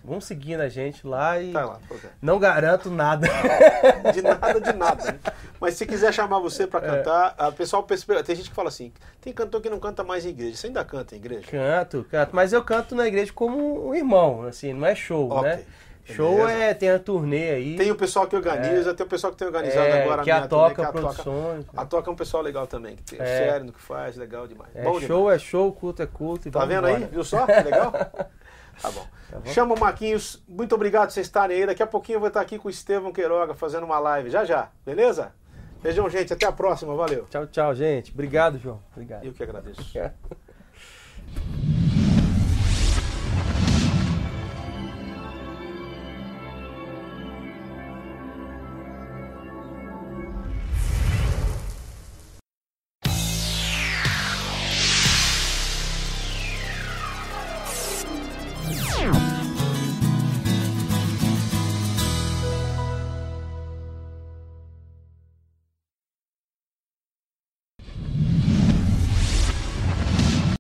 Vamos 0.04 0.26
seguindo 0.26 0.60
a 0.60 0.68
gente 0.68 1.08
lá 1.08 1.40
e 1.42 1.54
Tá 1.54 1.66
lá. 1.66 1.80
não 2.22 2.38
garanto 2.38 2.90
nada. 2.92 3.26
De 4.14 4.22
nada, 4.22 4.60
de 4.60 4.74
nada. 4.74 5.12
né? 5.14 5.20
Mas 5.62 5.76
se 5.76 5.86
quiser 5.86 6.14
chamar 6.14 6.40
você 6.40 6.68
pra 6.68 6.82
cantar, 6.82 7.34
a 7.38 7.52
pessoal 7.52 7.84
tem 7.84 8.36
gente 8.36 8.50
que 8.50 8.56
fala 8.56 8.68
assim: 8.68 8.92
tem 9.22 9.32
cantor 9.32 9.62
que 9.62 9.70
não 9.70 9.80
canta 9.80 10.04
mais 10.04 10.26
em 10.26 10.30
igreja. 10.30 10.58
Você 10.58 10.68
ainda 10.68 10.84
canta 10.84 11.16
em 11.16 11.20
igreja? 11.20 11.48
Canto, 11.50 12.06
canto, 12.12 12.36
mas 12.36 12.52
eu 12.52 12.62
canto 12.64 12.96
na 12.96 13.08
igreja 13.08 13.32
como 13.34 13.88
um 13.90 13.96
irmão, 13.96 14.44
assim, 14.44 14.74
não 14.74 14.86
é 14.86 14.94
show, 14.94 15.30
Ok. 15.32 15.50
né? 15.50 15.64
Show 16.06 16.36
Beleza? 16.36 16.52
é, 16.52 16.74
tem 16.74 16.90
a 16.92 17.00
turnê 17.00 17.52
aí. 17.52 17.76
Tem 17.78 17.90
o 17.90 17.96
pessoal 17.96 18.28
que 18.28 18.36
organiza, 18.36 18.94
tem 18.94 19.06
o 19.06 19.10
pessoal 19.10 19.32
que 19.32 19.40
tem 19.40 19.48
organizado 19.48 19.88
é, 19.88 20.04
agora 20.04 20.22
que 20.22 20.30
a 20.32 20.36
a 20.36 20.38
minha 20.40 20.50
turnê, 20.50 20.64
Toca 20.70 20.76
que 20.76 20.82
é 20.82 20.84
a 20.84 20.88
Toca. 20.92 21.02
Produções. 21.24 21.66
A 21.78 21.86
Toca 21.86 22.10
é 22.10 22.14
um 22.14 22.16
pessoal 22.18 22.44
legal 22.44 22.68
também, 22.68 22.98
que 22.98 23.04
tem 23.04 23.22
É. 23.22 23.26
sério 23.26 23.66
no 23.68 23.72
que 23.72 23.80
faz, 23.80 24.18
legal 24.18 24.46
demais. 24.46 24.70
É, 24.76 24.84
Bom 24.84 25.00
show 25.00 25.32
é 25.32 25.40
show, 25.40 25.72
culto 25.72 26.02
é 26.02 26.06
culto. 26.06 26.50
e 26.50 26.52
Tá 26.52 26.66
vendo 26.66 26.88
aí? 26.88 26.96
embora. 26.96 27.10
Viu 27.10 27.24
só? 27.24 27.46
Que 27.46 27.54
legal? 27.54 27.94
Tá 28.82 28.92
bom. 28.92 29.08
bom. 29.32 29.46
Chama 29.46 29.76
o 29.76 29.80
Marquinhos. 29.80 30.44
Muito 30.48 30.74
obrigado 30.76 31.08
por 31.08 31.14
vocês 31.14 31.28
estarem 31.28 31.58
aí. 31.58 31.66
Daqui 31.66 31.84
a 31.84 31.88
pouquinho 31.88 32.18
eu 32.18 32.20
vou 32.20 32.28
estar 32.28 32.42
aqui 32.42 32.58
com 32.58 32.68
o 32.68 32.72
Estevão 32.72 33.12
Queiroga 33.12 33.54
fazendo 33.54 33.86
uma 33.86 34.00
live. 34.00 34.30
Já 34.30 34.46
já. 34.46 34.70
Beleza? 34.86 35.34
Beijão, 35.82 36.10
gente. 36.10 36.32
Até 36.32 36.46
a 36.46 36.52
próxima. 36.52 36.96
Valeu. 36.96 37.26
Tchau, 37.30 37.48
tchau, 37.48 37.76
gente. 37.76 38.12
Obrigado, 38.12 38.58
João. 38.58 38.82
Obrigado. 38.94 39.26
Eu 39.26 39.34
que 39.34 39.44
agradeço. 39.44 39.82
Yeah. 39.94 40.14